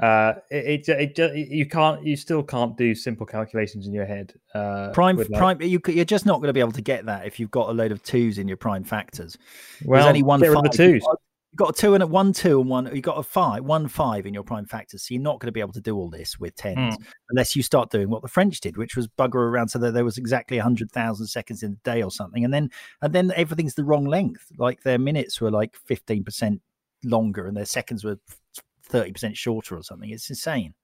Uh, 0.00 0.34
it, 0.50 0.88
it, 0.88 1.18
it, 1.18 1.48
you 1.50 1.66
can't 1.66 2.02
you 2.02 2.16
still 2.16 2.42
can't 2.42 2.78
do 2.78 2.94
simple 2.94 3.26
calculations 3.26 3.86
in 3.86 3.92
your 3.92 4.06
head 4.06 4.32
uh, 4.54 4.90
prime 4.94 5.22
prime 5.34 5.60
you, 5.60 5.78
you're 5.86 6.04
just 6.04 6.24
not 6.24 6.38
going 6.38 6.46
to 6.46 6.52
be 6.54 6.60
able 6.60 6.72
to 6.72 6.80
get 6.80 7.04
that 7.04 7.26
if 7.26 7.38
you've 7.38 7.50
got 7.50 7.68
a 7.68 7.72
load 7.72 7.92
of 7.92 8.02
twos 8.02 8.38
in 8.38 8.48
your 8.48 8.56
prime 8.56 8.84
factors 8.84 9.36
well 9.84 9.98
There's 9.98 10.08
only 10.08 10.22
one 10.22 10.40
five. 10.40 10.62
the 10.62 10.70
twos 10.70 11.02
you've 11.04 11.56
got 11.56 11.70
a 11.70 11.72
two 11.74 11.92
and 11.92 12.02
a 12.02 12.06
one 12.06 12.32
two 12.32 12.58
and 12.58 12.70
one 12.70 12.90
you've 12.94 13.02
got 13.02 13.18
a 13.18 13.22
five 13.22 13.64
one 13.64 13.86
five 13.86 14.24
in 14.24 14.32
your 14.32 14.42
prime 14.42 14.64
factors 14.64 15.02
so 15.02 15.12
you're 15.12 15.22
not 15.22 15.38
going 15.40 15.48
to 15.48 15.52
be 15.52 15.60
able 15.60 15.74
to 15.74 15.80
do 15.80 15.94
all 15.94 16.08
this 16.08 16.40
with 16.40 16.56
tens 16.56 16.96
mm. 16.96 17.06
unless 17.28 17.54
you 17.54 17.62
start 17.62 17.90
doing 17.90 18.08
what 18.08 18.22
the 18.22 18.28
french 18.28 18.60
did 18.60 18.78
which 18.78 18.96
was 18.96 19.06
bugger 19.06 19.34
around 19.34 19.68
so 19.68 19.78
that 19.78 19.92
there 19.92 20.06
was 20.06 20.16
exactly 20.16 20.56
a 20.56 20.62
100000 20.62 21.26
seconds 21.26 21.62
in 21.62 21.72
a 21.72 21.84
day 21.84 22.02
or 22.02 22.10
something 22.10 22.46
and 22.46 22.54
then 22.54 22.70
and 23.02 23.12
then 23.12 23.30
everything's 23.36 23.74
the 23.74 23.84
wrong 23.84 24.06
length 24.06 24.46
like 24.56 24.82
their 24.84 24.98
minutes 24.98 25.38
were 25.38 25.50
like 25.50 25.76
15% 25.86 26.60
longer 27.04 27.46
and 27.46 27.56
their 27.56 27.66
seconds 27.66 28.04
were 28.04 28.18
thirty 28.92 29.12
percent 29.12 29.36
shorter 29.36 29.76
or 29.76 29.82
something. 29.82 30.10
It's 30.10 30.30
insane. 30.30 30.74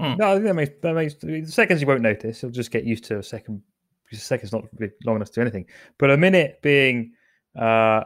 Mm. 0.00 0.18
No, 0.18 0.30
I 0.30 0.34
think 0.34 0.44
that 0.44 0.54
makes 0.54 0.70
that 0.82 0.94
makes 0.94 1.14
the 1.14 1.44
seconds 1.46 1.80
you 1.80 1.86
won't 1.86 2.02
notice. 2.02 2.42
You'll 2.42 2.52
just 2.52 2.70
get 2.70 2.84
used 2.84 3.04
to 3.04 3.18
a 3.18 3.22
second 3.22 3.62
because 4.04 4.18
a 4.18 4.24
second's 4.24 4.52
not 4.52 4.64
really 4.78 4.92
long 5.04 5.16
enough 5.16 5.28
to 5.28 5.34
do 5.34 5.40
anything. 5.40 5.66
But 5.98 6.10
a 6.10 6.16
minute 6.16 6.60
being 6.62 7.12
uh, 7.58 8.04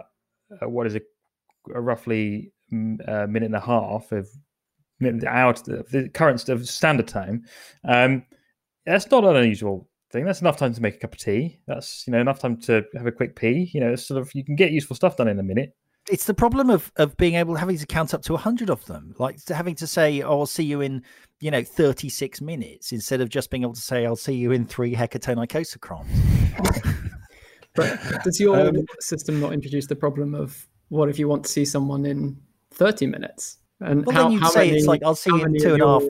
what 0.62 0.86
is 0.86 0.94
it, 0.94 1.04
a 1.74 1.80
roughly 1.80 2.52
mm, 2.72 2.96
a 3.08 3.26
minute 3.26 3.46
and 3.46 3.56
a 3.56 3.60
half 3.60 4.12
of 4.12 4.28
the 5.00 5.28
hour 5.28 5.52
the 5.52 6.10
current 6.12 6.48
of 6.48 6.68
standard 6.68 7.08
time. 7.08 7.44
Um, 7.84 8.24
that's 8.84 9.10
not 9.10 9.24
an 9.24 9.36
unusual 9.36 9.88
thing. 10.10 10.24
That's 10.24 10.40
enough 10.40 10.56
time 10.56 10.74
to 10.74 10.82
make 10.82 10.96
a 10.96 10.98
cup 10.98 11.12
of 11.12 11.18
tea. 11.18 11.60
That's 11.66 12.06
you 12.06 12.12
know 12.12 12.20
enough 12.20 12.38
time 12.38 12.60
to 12.62 12.84
have 12.94 13.06
a 13.06 13.12
quick 13.12 13.36
pee. 13.36 13.70
You 13.72 13.80
know, 13.80 13.92
it's 13.92 14.06
sort 14.06 14.20
of 14.20 14.34
you 14.34 14.44
can 14.44 14.56
get 14.56 14.72
useful 14.72 14.96
stuff 14.96 15.16
done 15.16 15.28
in 15.28 15.38
a 15.38 15.42
minute 15.42 15.74
it's 16.10 16.24
the 16.24 16.34
problem 16.34 16.70
of 16.70 16.92
of 16.96 17.16
being 17.16 17.34
able 17.34 17.54
having 17.54 17.76
to 17.76 17.86
count 17.86 18.14
up 18.14 18.22
to 18.22 18.32
100 18.32 18.70
of 18.70 18.84
them 18.86 19.14
like 19.18 19.38
having 19.48 19.74
to 19.74 19.86
say 19.86 20.22
oh 20.22 20.40
i'll 20.40 20.46
see 20.46 20.64
you 20.64 20.80
in 20.80 21.02
you 21.40 21.50
know 21.50 21.62
36 21.62 22.40
minutes 22.40 22.92
instead 22.92 23.20
of 23.20 23.28
just 23.28 23.50
being 23.50 23.62
able 23.62 23.74
to 23.74 23.80
say 23.80 24.06
i'll 24.06 24.16
see 24.16 24.34
you 24.34 24.52
in 24.52 24.64
three 24.64 24.94
hecatone 24.94 25.36
icosacrons 25.46 26.06
but 27.74 27.98
does 28.24 28.40
your 28.40 28.68
um, 28.68 28.76
system 29.00 29.40
not 29.40 29.52
introduce 29.52 29.86
the 29.86 29.96
problem 29.96 30.34
of 30.34 30.66
what 30.88 31.08
if 31.08 31.18
you 31.18 31.28
want 31.28 31.44
to 31.44 31.50
see 31.50 31.64
someone 31.64 32.06
in 32.06 32.38
30 32.72 33.06
minutes? 33.06 33.58
And 33.80 34.04
well, 34.04 34.16
how, 34.16 34.22
then 34.24 34.32
you'd 34.32 34.46
say 34.48 34.66
many, 34.66 34.78
it's 34.78 34.86
like 34.88 35.04
i'll 35.04 35.14
see 35.14 35.30
you 35.30 35.44
in 35.44 35.56
two 35.56 35.74
and 35.74 35.82
a 35.82 35.86
half 35.86 36.02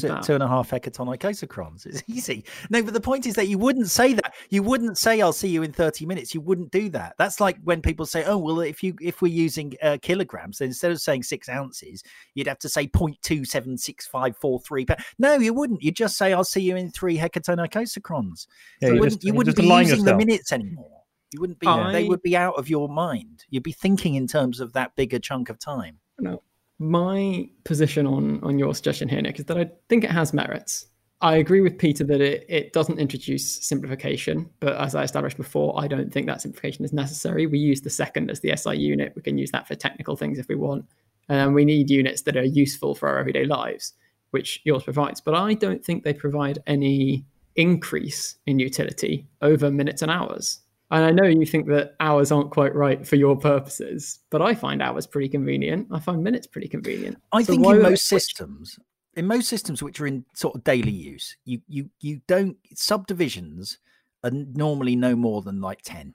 two, 0.00 0.18
two 0.22 0.34
and 0.34 0.42
a 0.42 0.48
half 0.48 0.70
hecatonic 0.70 1.20
isocrons. 1.20 1.86
It's 1.86 2.02
easy. 2.08 2.44
No, 2.70 2.82
but 2.82 2.94
the 2.94 3.00
point 3.00 3.26
is 3.26 3.34
that 3.34 3.48
you 3.48 3.58
wouldn't 3.58 3.90
say 3.90 4.14
that. 4.14 4.32
You 4.50 4.62
wouldn't 4.62 4.96
say, 4.98 5.20
"I'll 5.20 5.32
see 5.32 5.48
you 5.48 5.62
in 5.62 5.72
thirty 5.72 6.06
minutes." 6.06 6.34
You 6.34 6.40
wouldn't 6.40 6.70
do 6.70 6.88
that. 6.90 7.14
That's 7.18 7.40
like 7.40 7.58
when 7.62 7.82
people 7.82 8.06
say, 8.06 8.24
"Oh, 8.24 8.38
well, 8.38 8.60
if 8.60 8.82
you 8.82 8.96
if 9.00 9.22
we're 9.22 9.32
using 9.32 9.74
uh, 9.82 9.98
kilograms, 10.00 10.58
then 10.58 10.68
instead 10.68 10.90
of 10.90 11.00
saying 11.00 11.22
six 11.24 11.48
ounces, 11.48 12.02
you'd 12.34 12.46
have 12.46 12.58
to 12.60 12.68
say 12.68 12.86
0.276543." 12.88 15.02
No, 15.18 15.34
you 15.34 15.54
wouldn't. 15.54 15.82
You'd 15.82 15.96
just 15.96 16.16
say, 16.16 16.32
"I'll 16.32 16.44
see 16.44 16.62
you 16.62 16.76
in 16.76 16.90
three 16.90 17.18
hecatonic 17.18 17.72
isocrons." 17.72 18.46
Yeah, 18.80 18.88
so 18.88 18.94
you 18.94 19.00
wouldn't, 19.00 19.20
just, 19.20 19.26
you 19.26 19.34
wouldn't 19.34 19.56
be 19.56 19.64
using 19.64 19.98
yourself. 19.98 20.04
the 20.04 20.16
minutes 20.16 20.52
anymore. 20.52 21.02
You 21.32 21.40
wouldn't 21.40 21.58
be. 21.58 21.66
I... 21.66 21.92
They 21.92 22.04
would 22.04 22.22
be 22.22 22.36
out 22.36 22.58
of 22.58 22.68
your 22.68 22.88
mind. 22.88 23.44
You'd 23.50 23.62
be 23.62 23.72
thinking 23.72 24.14
in 24.14 24.26
terms 24.26 24.60
of 24.60 24.72
that 24.74 24.94
bigger 24.96 25.18
chunk 25.18 25.48
of 25.48 25.58
time. 25.58 25.98
No, 26.18 26.42
my 26.82 27.48
position 27.64 28.06
on 28.06 28.42
on 28.42 28.58
your 28.58 28.74
suggestion 28.74 29.08
here, 29.08 29.22
Nick, 29.22 29.38
is 29.38 29.46
that 29.46 29.58
I 29.58 29.70
think 29.88 30.04
it 30.04 30.10
has 30.10 30.32
merits. 30.32 30.86
I 31.20 31.36
agree 31.36 31.60
with 31.60 31.78
Peter 31.78 32.02
that 32.02 32.20
it, 32.20 32.44
it 32.48 32.72
doesn't 32.72 32.98
introduce 32.98 33.64
simplification, 33.64 34.50
but 34.58 34.76
as 34.76 34.96
I 34.96 35.04
established 35.04 35.36
before, 35.36 35.80
I 35.80 35.86
don't 35.86 36.12
think 36.12 36.26
that 36.26 36.42
simplification 36.42 36.84
is 36.84 36.92
necessary. 36.92 37.46
We 37.46 37.60
use 37.60 37.80
the 37.80 37.90
second 37.90 38.28
as 38.28 38.40
the 38.40 38.56
SI 38.56 38.76
unit. 38.76 39.12
We 39.14 39.22
can 39.22 39.38
use 39.38 39.52
that 39.52 39.68
for 39.68 39.76
technical 39.76 40.16
things 40.16 40.40
if 40.40 40.48
we 40.48 40.56
want. 40.56 40.84
And 41.28 41.54
we 41.54 41.64
need 41.64 41.90
units 41.90 42.22
that 42.22 42.36
are 42.36 42.42
useful 42.42 42.96
for 42.96 43.08
our 43.08 43.18
everyday 43.18 43.44
lives, 43.44 43.92
which 44.32 44.60
yours 44.64 44.82
provides. 44.82 45.20
But 45.20 45.34
I 45.36 45.54
don't 45.54 45.84
think 45.84 46.02
they 46.02 46.12
provide 46.12 46.58
any 46.66 47.24
increase 47.54 48.36
in 48.46 48.58
utility 48.58 49.28
over 49.42 49.70
minutes 49.70 50.02
and 50.02 50.10
hours. 50.10 50.62
And 50.92 51.06
I 51.06 51.10
know 51.10 51.24
you 51.24 51.46
think 51.46 51.68
that 51.68 51.94
hours 52.00 52.30
aren't 52.30 52.50
quite 52.50 52.74
right 52.74 53.04
for 53.06 53.16
your 53.16 53.34
purposes, 53.34 54.20
but 54.30 54.42
I 54.42 54.54
find 54.54 54.82
hours 54.82 55.06
pretty 55.06 55.30
convenient. 55.30 55.88
I 55.90 55.98
find 55.98 56.22
minutes 56.22 56.46
pretty 56.46 56.68
convenient. 56.68 57.16
I 57.32 57.42
so 57.42 57.54
think 57.54 57.66
in 57.66 57.80
most 57.80 58.06
systems, 58.06 58.78
in 59.14 59.26
most 59.26 59.48
systems 59.48 59.82
which 59.82 59.98
are 60.00 60.06
in 60.06 60.26
sort 60.34 60.54
of 60.54 60.64
daily 60.64 60.92
use, 60.92 61.34
you 61.46 61.62
you 61.66 61.88
you 62.00 62.20
don't 62.28 62.58
subdivisions 62.74 63.78
are 64.22 64.30
normally 64.30 64.94
no 64.94 65.16
more 65.16 65.40
than 65.40 65.62
like 65.62 65.80
10 65.82 66.14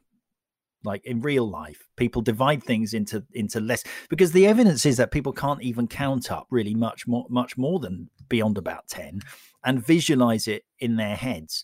like 0.84 1.04
in 1.06 1.20
real 1.22 1.50
life 1.50 1.90
people 1.98 2.22
divide 2.22 2.64
things 2.64 2.94
into 2.94 3.22
into 3.34 3.60
less 3.60 3.84
because 4.10 4.32
the 4.32 4.46
evidence 4.48 4.86
is 4.86 4.96
that 4.96 5.12
people 5.12 5.34
can't 5.34 5.62
even 5.62 5.88
count 5.88 6.32
up 6.32 6.48
really 6.52 6.74
much 6.74 7.08
more 7.08 7.26
much 7.30 7.58
more 7.58 7.80
than 7.80 8.10
beyond 8.30 8.58
about 8.58 8.88
10 8.88 9.20
and 9.66 9.86
visualize 9.86 10.48
it 10.48 10.64
in 10.80 10.96
their 10.96 11.16
heads 11.16 11.64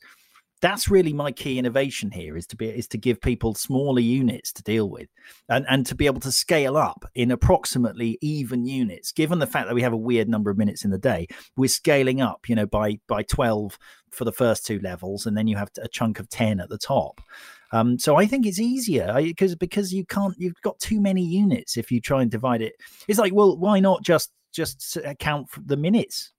that's 0.63 0.89
really 0.89 1.11
my 1.11 1.29
key 1.29 1.59
innovation 1.59 2.09
here 2.09 2.37
is 2.37 2.47
to 2.47 2.55
be 2.55 2.69
is 2.69 2.87
to 2.87 2.97
give 2.97 3.19
people 3.19 3.53
smaller 3.53 3.99
units 3.99 4.53
to 4.53 4.63
deal 4.63 4.89
with 4.89 5.09
and 5.49 5.65
and 5.69 5.85
to 5.85 5.93
be 5.93 6.05
able 6.05 6.21
to 6.21 6.31
scale 6.31 6.77
up 6.77 7.03
in 7.15 7.31
approximately 7.31 8.17
even 8.21 8.65
units. 8.65 9.11
Given 9.11 9.39
the 9.39 9.45
fact 9.45 9.67
that 9.67 9.75
we 9.75 9.81
have 9.81 9.91
a 9.91 9.97
weird 9.97 10.29
number 10.29 10.49
of 10.49 10.57
minutes 10.57 10.85
in 10.85 10.91
the 10.91 10.97
day 10.97 11.27
we're 11.57 11.67
scaling 11.67 12.21
up 12.21 12.47
you 12.47 12.55
know 12.55 12.65
by 12.65 12.97
by 13.09 13.23
12 13.23 13.77
for 14.09 14.23
the 14.23 14.31
first 14.31 14.65
two 14.65 14.79
levels 14.79 15.25
and 15.25 15.37
then 15.37 15.47
you 15.47 15.57
have 15.57 15.69
a 15.81 15.89
chunk 15.89 16.17
of 16.21 16.29
10 16.29 16.61
at 16.61 16.69
the 16.69 16.77
top. 16.77 17.19
Um, 17.73 17.99
so 17.99 18.15
I 18.15 18.25
think 18.25 18.45
it's 18.45 18.59
easier 18.59 19.13
because 19.21 19.55
because 19.55 19.91
you 19.91 20.05
can't 20.05 20.33
you've 20.37 20.61
got 20.61 20.79
too 20.79 21.01
many 21.01 21.25
units 21.25 21.75
if 21.75 21.91
you 21.91 21.99
try 21.99 22.21
and 22.21 22.31
divide 22.31 22.61
it. 22.61 22.75
It's 23.09 23.19
like 23.19 23.33
well 23.33 23.57
why 23.57 23.81
not 23.81 24.01
just 24.01 24.31
just 24.53 24.97
count 25.19 25.49
the 25.57 25.75
minutes 25.75 26.31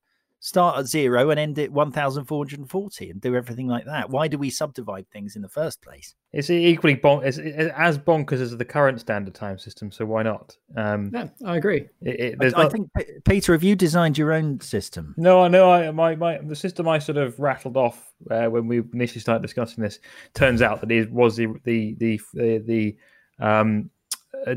start 0.44 0.78
at 0.78 0.86
zero 0.86 1.30
and 1.30 1.40
end 1.40 1.58
at 1.58 1.72
1440 1.72 3.08
and 3.08 3.18
do 3.22 3.34
everything 3.34 3.66
like 3.66 3.86
that 3.86 4.10
why 4.10 4.28
do 4.28 4.36
we 4.36 4.50
subdivide 4.50 5.08
things 5.10 5.36
in 5.36 5.42
the 5.42 5.48
first 5.48 5.80
place 5.80 6.14
it's 6.34 6.50
equally 6.50 6.94
bon- 6.94 7.24
it's, 7.24 7.38
it's 7.38 7.72
as 7.74 7.96
bonkers 7.96 8.42
as 8.42 8.54
the 8.54 8.64
current 8.64 9.00
standard 9.00 9.34
time 9.34 9.58
system 9.58 9.90
so 9.90 10.04
why 10.04 10.22
not 10.22 10.54
um, 10.76 11.10
yeah 11.14 11.28
i 11.46 11.56
agree 11.56 11.88
it, 12.02 12.20
it, 12.20 12.36
I, 12.42 12.48
not... 12.48 12.66
I, 12.66 12.68
think 12.68 12.90
peter 13.24 13.52
have 13.52 13.62
you 13.62 13.74
designed 13.74 14.18
your 14.18 14.34
own 14.34 14.60
system 14.60 15.14
no 15.16 15.40
i 15.40 15.48
know 15.48 15.70
i 15.72 15.90
my, 15.90 16.14
my 16.14 16.36
the 16.36 16.54
system 16.54 16.86
i 16.88 16.98
sort 16.98 17.16
of 17.16 17.40
rattled 17.40 17.78
off 17.78 18.12
uh, 18.30 18.44
when 18.44 18.66
we 18.66 18.82
initially 18.92 19.22
started 19.22 19.40
discussing 19.40 19.82
this 19.82 19.98
turns 20.34 20.60
out 20.60 20.82
that 20.82 20.92
it 20.92 21.10
was 21.10 21.36
the 21.36 21.46
the 21.64 21.94
the 21.94 22.20
the, 22.34 22.58
the 22.58 22.96
um, 23.42 23.88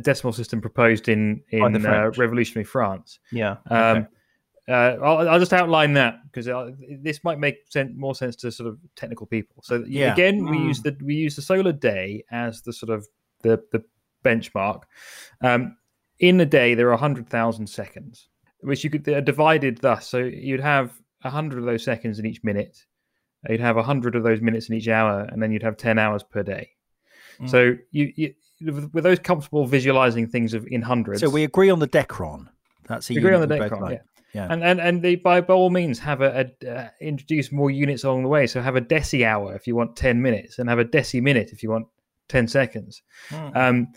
decimal 0.01 0.33
system 0.33 0.59
proposed 0.59 1.07
in 1.07 1.41
in 1.49 1.85
uh, 1.85 2.11
revolutionary 2.17 2.65
France. 2.65 3.19
Yeah. 3.31 3.57
Um, 3.69 3.97
okay. 3.97 4.07
Uh, 4.67 4.97
I'll, 5.01 5.29
I'll, 5.29 5.39
just 5.39 5.53
outline 5.53 5.93
that 5.93 6.19
because 6.25 6.45
this 6.99 7.23
might 7.23 7.39
make 7.39 7.55
more 7.95 8.13
sense 8.13 8.35
to 8.37 8.51
sort 8.51 8.67
of 8.67 8.77
technical 8.97 9.25
people. 9.25 9.63
So 9.63 9.85
yeah. 9.87 10.11
again, 10.11 10.41
mm. 10.41 10.51
we 10.51 10.57
use 10.57 10.81
the 10.81 10.97
we 11.01 11.15
use 11.15 11.37
the 11.37 11.41
solar 11.41 11.71
day 11.71 12.25
as 12.31 12.61
the 12.63 12.73
sort 12.73 12.89
of 12.89 13.07
the 13.43 13.63
the 13.71 13.81
benchmark. 14.25 14.83
Um, 15.41 15.77
in 16.19 16.39
a 16.41 16.45
day, 16.45 16.73
there 16.73 16.91
are 16.91 16.97
hundred 16.97 17.29
thousand 17.29 17.67
seconds, 17.67 18.27
which 18.59 18.83
you 18.83 18.89
could 18.89 19.05
they're 19.05 19.21
divided 19.21 19.77
thus. 19.77 20.07
So 20.07 20.17
you'd 20.17 20.59
have 20.59 21.01
hundred 21.23 21.59
of 21.59 21.65
those 21.65 21.83
seconds 21.83 22.19
in 22.19 22.25
each 22.25 22.43
minute. 22.43 22.85
You'd 23.47 23.61
have 23.61 23.77
hundred 23.77 24.15
of 24.15 24.23
those 24.23 24.41
minutes 24.41 24.67
in 24.67 24.75
each 24.75 24.89
hour, 24.89 25.21
and 25.31 25.41
then 25.41 25.53
you'd 25.53 25.63
have 25.63 25.77
ten 25.77 25.97
hours 25.97 26.23
per 26.23 26.43
day. 26.43 26.71
Mm. 27.39 27.49
So 27.49 27.75
you, 27.91 28.11
you 28.15 28.33
with 28.91 29.03
those 29.03 29.19
comfortable 29.19 29.65
visualizing 29.65 30.27
things 30.27 30.53
of 30.53 30.67
in 30.67 30.81
hundreds. 30.81 31.21
So 31.21 31.29
we 31.29 31.43
agree 31.43 31.69
on 31.69 31.79
the 31.79 31.87
Decron. 31.87 32.47
That's 32.87 33.09
a 33.09 33.13
we 33.13 33.19
agree 33.19 33.33
on 33.33 33.47
the 33.47 33.55
Decron. 33.55 33.91
Yeah. 33.91 33.97
Yeah. 34.33 34.47
And 34.49 34.63
and 34.63 34.79
and 34.79 35.01
they, 35.01 35.15
by, 35.15 35.41
by 35.41 35.53
all 35.53 35.69
means 35.69 35.99
have 35.99 36.21
a, 36.21 36.51
a 36.61 36.69
uh, 36.69 36.89
introduce 36.99 37.51
more 37.51 37.71
units 37.71 38.03
along 38.03 38.23
the 38.23 38.29
way. 38.29 38.45
So 38.45 38.61
have 38.61 38.75
a 38.75 38.81
deci 38.81 39.25
hour 39.25 39.55
if 39.55 39.67
you 39.67 39.75
want 39.75 39.95
ten 39.95 40.21
minutes, 40.21 40.59
and 40.59 40.69
have 40.69 40.79
a 40.79 40.85
deci 40.85 41.21
minute 41.21 41.51
if 41.51 41.63
you 41.63 41.71
want 41.71 41.87
ten 42.27 42.47
seconds. 42.47 43.01
Hmm. 43.29 43.49
Um, 43.55 43.87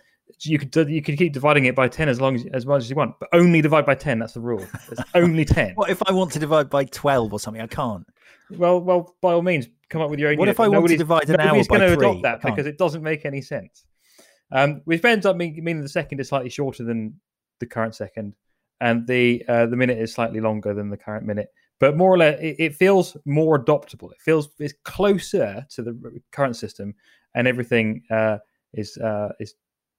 you 0.43 0.59
could 0.59 0.75
you 0.89 1.03
could 1.03 1.19
keep 1.19 1.33
dividing 1.33 1.65
it 1.67 1.75
by 1.75 1.89
ten 1.89 2.09
as 2.09 2.21
long 2.21 2.37
as 2.37 2.47
as 2.53 2.65
much 2.65 2.83
as 2.83 2.91
you 2.91 2.97
want, 2.97 3.19
but 3.19 3.29
only 3.33 3.61
divide 3.61 3.85
by 3.85 3.95
ten. 3.95 4.19
That's 4.19 4.35
the 4.35 4.41
rule. 4.41 4.65
It's 4.91 5.03
only 5.15 5.45
ten. 5.45 5.75
what 5.75 5.91
if 5.91 6.03
I 6.07 6.13
want 6.13 6.33
to 6.33 6.39
divide 6.39 6.71
by 6.71 6.85
twelve 6.85 7.33
or 7.33 7.41
something? 7.41 7.61
I 7.61 7.67
can't. 7.67 8.07
Well, 8.51 8.81
well, 8.81 9.15
by 9.21 9.33
all 9.33 9.43
means, 9.43 9.69
come 9.89 10.01
up 10.01 10.11
with 10.11 10.19
your 10.19 10.31
own. 10.31 10.39
What 10.39 10.45
unit, 10.45 10.57
if 10.57 10.61
I 10.61 10.69
want 10.69 10.89
to 10.89 10.97
divide 10.97 11.29
an 11.29 11.41
hour 11.41 11.63
by 11.69 11.79
going 11.79 11.93
to 11.93 11.99
adopt 11.99 12.23
that 12.23 12.43
because 12.43 12.67
it 12.67 12.79
doesn't 12.79 13.03
make 13.03 13.25
any 13.25 13.43
sense. 13.43 13.85
Um, 14.53 14.83
which 14.85 15.05
ends 15.05 15.27
up 15.27 15.37
meaning 15.37 15.81
the 15.81 15.89
second 15.89 16.21
is 16.21 16.29
slightly 16.29 16.51
shorter 16.51 16.83
than 16.83 17.21
the 17.61 17.67
current 17.67 17.95
second, 17.95 18.35
and 18.81 19.07
the 19.07 19.45
uh, 19.49 19.67
the 19.67 19.77
minute 19.77 19.99
is 19.99 20.13
slightly 20.13 20.41
longer 20.41 20.75
than 20.75 20.91
the 20.91 20.97
current 20.97 21.27
minute. 21.27 21.49
But 21.79 21.97
more 21.97 22.13
or 22.13 22.19
less, 22.19 22.39
it, 22.41 22.57
it 22.59 22.75
feels 22.75 23.17
more 23.25 23.63
adoptable. 23.63 24.13
It 24.13 24.21
feels 24.21 24.49
it's 24.59 24.75
closer 24.85 25.67
to 25.71 25.83
the 25.83 26.21
current 26.33 26.57
system, 26.57 26.95
and 27.35 27.49
everything 27.49 28.03
uh, 28.11 28.39
is 28.75 28.97
uh, 28.99 29.31
is 29.39 29.55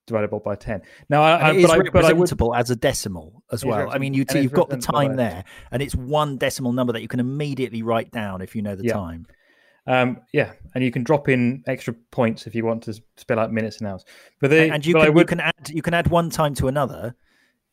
dividable 0.08 0.44
by 0.44 0.56
10 0.56 0.82
now 1.10 1.22
I, 1.22 1.52
it 1.52 1.58
is 1.58 1.76
representable 1.76 2.50
would, 2.50 2.60
as 2.60 2.72
a 2.72 2.76
decimal 2.76 3.44
as 3.52 3.64
well 3.64 3.92
i 3.92 4.00
mean 4.00 4.16
you 4.16 4.26
you've 4.34 4.52
got 4.52 4.68
the 4.68 4.78
time 4.78 5.16
there 5.16 5.46
and 5.72 5.82
it's 5.82 5.96
one 5.96 6.38
decimal 6.38 6.74
number 6.74 6.92
that 6.94 7.04
you 7.04 7.08
can 7.08 7.20
immediately 7.20 7.84
write 7.84 8.12
down 8.12 8.42
if 8.42 8.56
you 8.56 8.64
know 8.64 8.76
the 8.76 8.86
yeah. 8.86 8.94
time 8.94 9.28
um, 9.88 10.22
yeah, 10.32 10.54
and 10.76 10.84
you 10.84 10.92
can 10.92 11.04
drop 11.04 11.28
in 11.28 11.64
extra 11.68 11.94
points 12.12 12.46
if 12.46 12.54
you 12.54 12.66
want 12.66 12.84
to 12.84 13.02
spell 13.18 13.40
out 13.40 13.52
minutes 13.52 13.80
and 13.80 13.88
hours. 13.88 14.06
But 14.40 14.54
and 14.54 14.86
you, 14.86 14.94
but 14.94 15.06
can, 15.06 15.14
would... 15.16 15.22
you 15.22 15.26
can 15.26 15.40
add 15.40 15.70
you 15.70 15.82
can 15.82 15.94
add 15.94 16.08
one 16.08 16.30
time 16.30 16.54
to 16.56 16.68
another, 16.68 17.16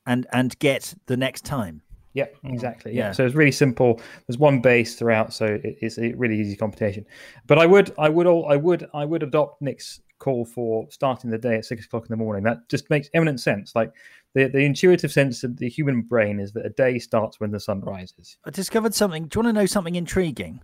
and 0.08 0.26
and 0.32 0.58
get 0.58 0.94
the 1.06 1.16
next 1.16 1.44
time. 1.44 1.82
Yeah, 2.14 2.26
mm. 2.44 2.52
exactly. 2.52 2.92
Yeah. 2.92 3.06
yeah. 3.06 3.12
So 3.12 3.24
it's 3.24 3.36
really 3.36 3.52
simple. 3.52 4.00
There's 4.26 4.38
one 4.38 4.60
base 4.60 4.96
throughout, 4.96 5.32
so 5.32 5.60
it's 5.62 5.98
a 5.98 6.14
really 6.14 6.40
easy 6.40 6.56
computation. 6.56 7.06
But 7.46 7.58
I 7.58 7.66
would, 7.66 7.94
I 7.98 8.08
would, 8.08 8.26
all, 8.26 8.50
I 8.50 8.56
would, 8.56 8.88
I 8.92 9.04
would 9.04 9.22
adopt 9.22 9.62
Nick's 9.62 10.00
call 10.18 10.44
for 10.44 10.88
starting 10.90 11.30
the 11.30 11.38
day 11.38 11.56
at 11.56 11.64
six 11.64 11.84
o'clock 11.84 12.04
in 12.04 12.08
the 12.08 12.16
morning. 12.16 12.42
That 12.42 12.68
just 12.68 12.90
makes 12.90 13.08
eminent 13.14 13.40
sense. 13.40 13.74
Like 13.76 13.92
the, 14.34 14.48
the 14.48 14.58
intuitive 14.60 15.12
sense 15.12 15.44
of 15.44 15.58
the 15.58 15.68
human 15.68 16.02
brain 16.02 16.40
is 16.40 16.52
that 16.52 16.66
a 16.66 16.70
day 16.70 16.98
starts 16.98 17.38
when 17.38 17.52
the 17.52 17.60
sun 17.60 17.82
rises. 17.82 18.36
I 18.44 18.50
discovered 18.50 18.94
something. 18.94 19.28
Do 19.28 19.38
you 19.38 19.44
want 19.44 19.54
to 19.54 19.60
know 19.60 19.66
something 19.66 19.94
intriguing? 19.94 20.60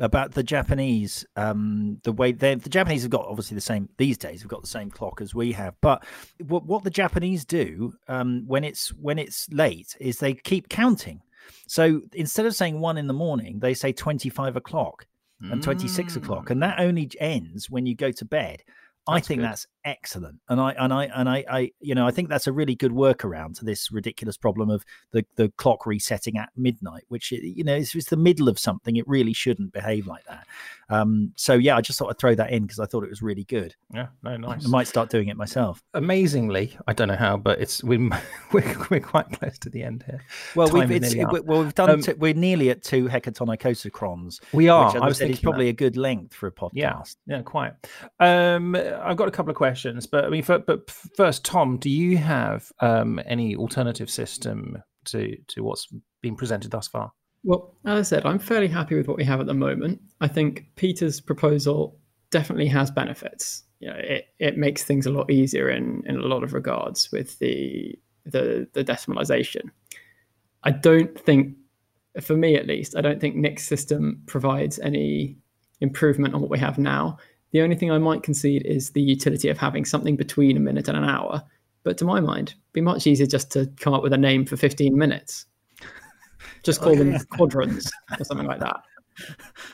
About 0.00 0.32
the 0.32 0.42
Japanese, 0.42 1.26
um, 1.36 1.98
the 2.04 2.12
way 2.12 2.32
they 2.32 2.54
the 2.54 2.68
Japanese 2.68 3.02
have 3.02 3.10
got 3.10 3.26
obviously 3.26 3.54
the 3.54 3.60
same 3.60 3.88
these 3.98 4.18
days. 4.18 4.42
We've 4.42 4.50
got 4.50 4.62
the 4.62 4.68
same 4.68 4.90
clock 4.90 5.20
as 5.20 5.34
we 5.34 5.52
have, 5.52 5.74
but 5.80 6.04
what, 6.46 6.64
what 6.66 6.84
the 6.84 6.90
Japanese 6.90 7.44
do 7.44 7.94
um, 8.06 8.44
when 8.46 8.64
it's 8.64 8.88
when 8.94 9.18
it's 9.18 9.48
late 9.50 9.96
is 10.00 10.18
they 10.18 10.34
keep 10.34 10.68
counting. 10.68 11.20
So 11.66 12.02
instead 12.12 12.46
of 12.46 12.54
saying 12.54 12.78
one 12.80 12.98
in 12.98 13.06
the 13.06 13.14
morning, 13.14 13.58
they 13.58 13.74
say 13.74 13.92
twenty 13.92 14.28
five 14.28 14.56
o'clock 14.56 15.06
and 15.40 15.62
twenty 15.62 15.88
six 15.88 16.14
mm. 16.14 16.22
o'clock, 16.22 16.50
and 16.50 16.62
that 16.62 16.80
only 16.80 17.10
ends 17.20 17.70
when 17.70 17.86
you 17.86 17.94
go 17.94 18.10
to 18.12 18.24
bed. 18.24 18.62
I 19.06 19.20
think 19.20 19.40
good. 19.40 19.48
that's 19.48 19.66
excellent, 19.88 20.40
and 20.48 20.60
I 20.60 20.72
and 20.72 20.92
I 20.92 21.04
and 21.06 21.28
I, 21.28 21.44
I, 21.50 21.70
you 21.80 21.94
know, 21.94 22.06
I 22.06 22.10
think 22.10 22.28
that's 22.28 22.46
a 22.46 22.52
really 22.52 22.74
good 22.74 22.92
workaround 22.92 23.58
to 23.58 23.64
this 23.64 23.90
ridiculous 23.90 24.36
problem 24.36 24.70
of 24.70 24.84
the 25.12 25.24
the 25.36 25.50
clock 25.56 25.86
resetting 25.86 26.36
at 26.36 26.50
midnight, 26.56 27.04
which 27.08 27.32
you 27.32 27.64
know 27.64 27.76
is 27.76 27.92
the 27.92 28.16
middle 28.16 28.48
of 28.48 28.58
something. 28.58 28.96
It 28.96 29.08
really 29.08 29.32
shouldn't 29.32 29.72
behave 29.72 30.06
like 30.06 30.24
that. 30.26 30.46
Um, 30.90 31.32
so 31.36 31.54
yeah, 31.54 31.76
I 31.76 31.80
just 31.80 31.98
thought 31.98 32.10
I'd 32.10 32.18
throw 32.18 32.34
that 32.34 32.50
in 32.50 32.62
because 32.62 32.78
I 32.78 32.86
thought 32.86 33.04
it 33.04 33.10
was 33.10 33.22
really 33.22 33.44
good. 33.44 33.74
Yeah, 33.92 34.08
no, 34.22 34.36
nice. 34.36 34.64
I 34.64 34.68
might 34.68 34.86
start 34.86 35.10
doing 35.10 35.28
it 35.28 35.36
myself. 35.36 35.82
Amazingly, 35.94 36.76
I 36.86 36.92
don't 36.92 37.08
know 37.08 37.16
how, 37.16 37.36
but 37.36 37.60
it's 37.60 37.82
we 37.84 37.98
we're, 38.52 38.86
we're 38.90 39.00
quite 39.00 39.30
close 39.32 39.58
to 39.58 39.70
the 39.70 39.82
end 39.82 40.04
here. 40.06 40.24
Well, 40.54 40.68
Time 40.68 40.88
we've 40.88 41.02
it, 41.02 41.46
well 41.46 41.62
we've 41.62 41.74
done 41.74 41.90
um, 41.90 42.02
two, 42.02 42.14
we're 42.18 42.34
nearly 42.34 42.70
at 42.70 42.82
two 42.82 43.06
hecatonicosacrons. 43.06 44.40
We 44.52 44.68
are. 44.68 44.92
Which, 44.92 45.02
I 45.02 45.06
was 45.06 45.18
thinking 45.18 45.34
is 45.34 45.40
probably 45.40 45.66
that. 45.66 45.70
a 45.70 45.74
good 45.74 45.96
length 45.96 46.34
for 46.34 46.46
a 46.46 46.52
podcast. 46.52 46.70
Yeah, 46.74 47.02
yeah, 47.26 47.42
quite. 47.42 47.72
Um, 48.20 48.74
I've 48.74 49.16
got 49.16 49.28
a 49.28 49.30
couple 49.30 49.50
of 49.50 49.56
questions, 49.56 49.77
but 50.10 50.24
I 50.24 50.28
mean, 50.28 50.42
for, 50.42 50.58
but 50.58 50.90
first, 50.90 51.44
Tom, 51.44 51.78
do 51.78 51.90
you 51.90 52.18
have 52.18 52.70
um, 52.80 53.20
any 53.26 53.56
alternative 53.56 54.10
system 54.10 54.82
to 55.06 55.36
to 55.48 55.62
what's 55.62 55.88
been 56.22 56.36
presented 56.36 56.70
thus 56.70 56.88
far? 56.88 57.12
Well, 57.44 57.74
as 57.84 57.98
I 57.98 58.02
said, 58.02 58.26
I'm 58.26 58.38
fairly 58.38 58.68
happy 58.68 58.96
with 58.96 59.08
what 59.08 59.16
we 59.16 59.24
have 59.24 59.40
at 59.40 59.46
the 59.46 59.54
moment. 59.54 60.00
I 60.20 60.28
think 60.28 60.66
Peter's 60.76 61.20
proposal 61.20 61.98
definitely 62.30 62.66
has 62.68 62.90
benefits. 62.90 63.64
You 63.80 63.88
know, 63.88 63.96
it, 63.96 64.26
it 64.38 64.58
makes 64.58 64.82
things 64.82 65.06
a 65.06 65.10
lot 65.10 65.30
easier 65.30 65.70
in, 65.70 66.02
in 66.06 66.16
a 66.16 66.26
lot 66.26 66.42
of 66.42 66.52
regards 66.52 67.12
with 67.12 67.38
the, 67.38 67.96
the 68.24 68.68
the 68.72 68.84
decimalization. 68.84 69.70
I 70.64 70.72
don't 70.72 71.18
think, 71.18 71.54
for 72.20 72.36
me 72.36 72.56
at 72.56 72.66
least, 72.66 72.96
I 72.96 73.00
don't 73.00 73.20
think 73.20 73.36
Nick's 73.36 73.64
system 73.64 74.22
provides 74.26 74.80
any 74.80 75.38
improvement 75.80 76.34
on 76.34 76.40
what 76.40 76.50
we 76.50 76.58
have 76.58 76.76
now. 76.76 77.18
The 77.52 77.62
only 77.62 77.76
thing 77.76 77.90
I 77.90 77.98
might 77.98 78.22
concede 78.22 78.66
is 78.66 78.90
the 78.90 79.00
utility 79.00 79.48
of 79.48 79.58
having 79.58 79.84
something 79.84 80.16
between 80.16 80.56
a 80.56 80.60
minute 80.60 80.88
and 80.88 80.96
an 80.96 81.04
hour. 81.04 81.42
But 81.82 81.96
to 81.98 82.04
my 82.04 82.20
mind, 82.20 82.48
it'd 82.50 82.72
be 82.72 82.80
much 82.80 83.06
easier 83.06 83.26
just 83.26 83.50
to 83.52 83.70
come 83.78 83.94
up 83.94 84.02
with 84.02 84.12
a 84.12 84.18
name 84.18 84.44
for 84.44 84.56
15 84.56 84.96
minutes. 84.96 85.46
Just 86.64 86.80
call 86.80 86.96
them 86.96 87.16
quadrants 87.30 87.90
or 88.18 88.24
something 88.24 88.46
like 88.46 88.58
that. 88.58 88.80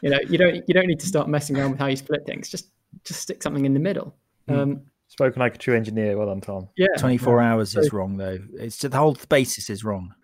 You 0.03 0.11
know, 0.11 0.19
you 0.29 0.39
don't 0.39 0.57
you 0.67 0.75
don't 0.75 0.87
need 0.87 1.01
to 1.01 1.07
start 1.07 1.29
messing 1.29 1.57
around 1.57 1.73
with 1.73 1.81
how 1.81 1.87
you 1.87 1.97
split 1.97 2.27
things. 2.27 2.49
Just 2.49 2.69
just 3.05 3.21
stick 3.21 3.43
something 3.43 3.65
in 3.65 3.75
the 3.75 3.81
middle. 3.81 4.15
Mm. 4.49 4.59
Um, 4.59 4.83
Spoken 5.09 5.41
like 5.41 5.55
a 5.55 5.59
true 5.59 5.77
engineer. 5.77 6.17
Well 6.17 6.27
done, 6.27 6.41
Tom. 6.41 6.69
Yeah, 6.77 6.89
twenty-four 6.99 7.41
yeah. 7.41 7.53
hours 7.53 7.77
is 7.77 7.93
wrong 7.93 8.17
though. 8.17 8.39
It's 8.55 8.79
the 8.79 8.97
whole 8.97 9.17
basis 9.29 9.71
is 9.71 9.85
wrong. 9.85 10.15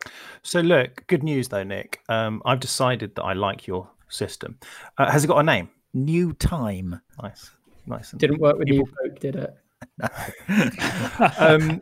So 0.42 0.60
look, 0.60 1.06
good 1.06 1.22
news 1.22 1.48
though, 1.48 1.62
Nick. 1.62 2.00
Um, 2.08 2.42
I've 2.44 2.60
decided 2.60 3.14
that 3.14 3.22
I 3.22 3.34
like 3.34 3.66
your 3.66 3.88
system. 4.08 4.58
Uh, 4.98 5.10
has 5.10 5.24
it 5.24 5.28
got 5.28 5.38
a 5.38 5.42
name? 5.42 5.70
New 5.94 6.32
Time. 6.34 7.00
Nice, 7.22 7.50
nice. 7.86 8.10
Didn't 8.12 8.40
work 8.40 8.58
with 8.58 8.68
New 8.68 8.86
Folk, 8.86 9.20
did 9.20 9.36
it? 9.36 9.54
um, 11.38 11.80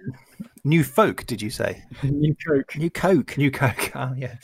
new 0.65 0.85
folk, 0.85 1.27
did 1.27 1.43
you 1.43 1.51
say? 1.51 1.83
new 2.03 2.35
Coke. 2.47 2.77
New 2.77 2.91
Coke. 2.91 3.39
New 3.39 3.51
Coke. 3.51 3.93
Oh, 3.95 4.15
yeah. 4.17 4.37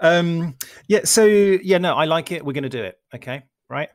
Um, 0.00 0.56
yeah. 0.88 1.00
So 1.04 1.24
yeah, 1.24 1.78
no, 1.78 1.94
I 1.94 2.04
like 2.04 2.32
it. 2.32 2.44
We're 2.44 2.52
going 2.52 2.64
to 2.64 2.68
do 2.68 2.82
it. 2.82 2.98
Okay, 3.14 3.44
right. 3.68 3.88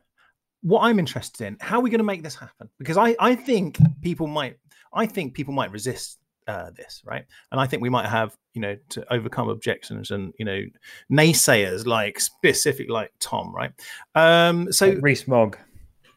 What 0.62 0.82
I'm 0.82 0.98
interested 0.98 1.46
in, 1.46 1.56
how 1.60 1.78
are 1.78 1.82
we 1.82 1.90
going 1.90 1.98
to 1.98 2.04
make 2.04 2.22
this 2.22 2.36
happen? 2.36 2.68
Because 2.78 2.96
I, 2.96 3.16
I 3.18 3.34
think 3.34 3.78
people 4.00 4.28
might, 4.28 4.58
I 4.94 5.06
think 5.06 5.34
people 5.34 5.52
might 5.52 5.72
resist 5.72 6.18
uh, 6.46 6.70
this, 6.70 7.02
right? 7.04 7.24
And 7.50 7.60
I 7.60 7.66
think 7.66 7.82
we 7.82 7.88
might 7.88 8.08
have, 8.08 8.36
you 8.54 8.60
know, 8.60 8.76
to 8.90 9.12
overcome 9.12 9.48
objections 9.48 10.10
and 10.10 10.32
you 10.38 10.44
know, 10.44 10.62
naysayers 11.10 11.86
like 11.86 12.20
specific 12.20 12.90
like 12.90 13.12
Tom, 13.20 13.54
right? 13.54 13.72
Um, 14.14 14.72
so 14.72 14.88
like 14.88 14.98
Rees-Mogg. 15.02 15.58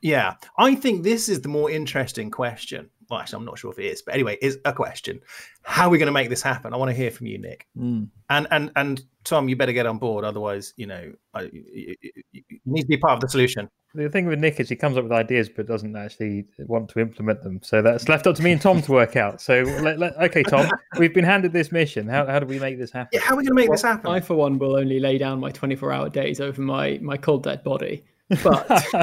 Yeah, 0.02 0.36
I 0.58 0.76
think 0.76 1.04
this 1.04 1.30
is 1.30 1.42
the 1.42 1.50
more 1.50 1.72
interesting 1.72 2.30
question. 2.30 2.90
Well, 3.10 3.20
actually, 3.20 3.38
I'm 3.38 3.46
not 3.46 3.60
sure 3.60 3.72
if 3.72 3.80
it 3.80 3.86
is, 3.86 4.02
but 4.02 4.14
anyway, 4.14 4.38
is 4.42 4.60
a 4.66 4.74
question. 4.74 5.20
How 5.64 5.88
are 5.88 5.90
we 5.90 5.98
going 5.98 6.08
to 6.08 6.14
make 6.14 6.30
this 6.30 6.42
happen? 6.42 6.74
I 6.74 6.78
want 6.78 6.90
to 6.90 6.96
hear 6.96 7.12
from 7.12 7.28
you, 7.28 7.38
Nick. 7.38 7.68
Mm. 7.78 8.10
And 8.30 8.48
and 8.52 8.72
and 8.76 9.04
Tom, 9.24 9.50
you 9.50 9.56
better 9.56 9.74
get 9.74 9.86
on 9.86 9.98
board. 9.98 10.26
Otherwise, 10.26 10.74
you 10.78 10.88
know, 10.88 11.14
I, 11.34 11.42
you, 11.52 11.96
you 12.32 12.60
need 12.66 12.82
to 12.82 12.88
be 12.88 12.98
part 12.98 13.14
of 13.14 13.22
the 13.22 13.30
solution 13.30 13.70
the 13.96 14.10
thing 14.10 14.26
with 14.26 14.40
Nick 14.40 14.60
is 14.60 14.70
he 14.70 14.76
comes 14.76 14.98
up 14.98 15.04
with 15.04 15.12
ideas 15.14 15.50
but 15.50 15.68
doesn't 15.68 15.96
actually 15.96 16.46
want 16.60 16.90
to 16.90 17.00
implement 17.00 17.42
them. 17.44 17.60
So 17.64 17.82
that's 17.82 18.10
left 18.10 18.28
up 18.28 18.36
to 18.36 18.44
me 18.44 18.52
and 18.52 18.62
Tom 18.62 18.82
to 18.82 18.92
work 18.92 19.16
out. 19.16 19.42
So 19.42 19.62
let, 19.82 20.00
let, 20.00 20.16
okay, 20.18 20.44
Tom, 20.44 20.70
we've 20.98 21.14
been 21.14 21.26
handed 21.26 21.54
this 21.54 21.72
mission. 21.72 22.08
How, 22.08 22.26
how 22.26 22.40
do 22.40 22.46
we 22.46 22.60
make 22.60 22.78
this 22.78 22.92
happen? 22.92 23.10
Yeah, 23.14 23.22
how 23.22 23.34
are 23.34 23.38
we 23.38 23.44
going 23.44 23.56
to 23.56 23.62
make 23.62 23.70
well, 23.70 23.76
this 23.76 23.84
happen? 23.84 24.12
I, 24.12 24.20
for 24.20 24.36
one, 24.36 24.60
will 24.60 24.76
only 24.76 25.00
lay 25.00 25.18
down 25.18 25.40
my 25.40 25.52
24 25.52 25.92
hour 25.92 26.10
days 26.10 26.40
over 26.40 26.62
my 26.62 27.00
my 27.02 27.18
cold 27.18 27.44
dead 27.44 27.64
body. 27.64 28.04
But 28.44 28.70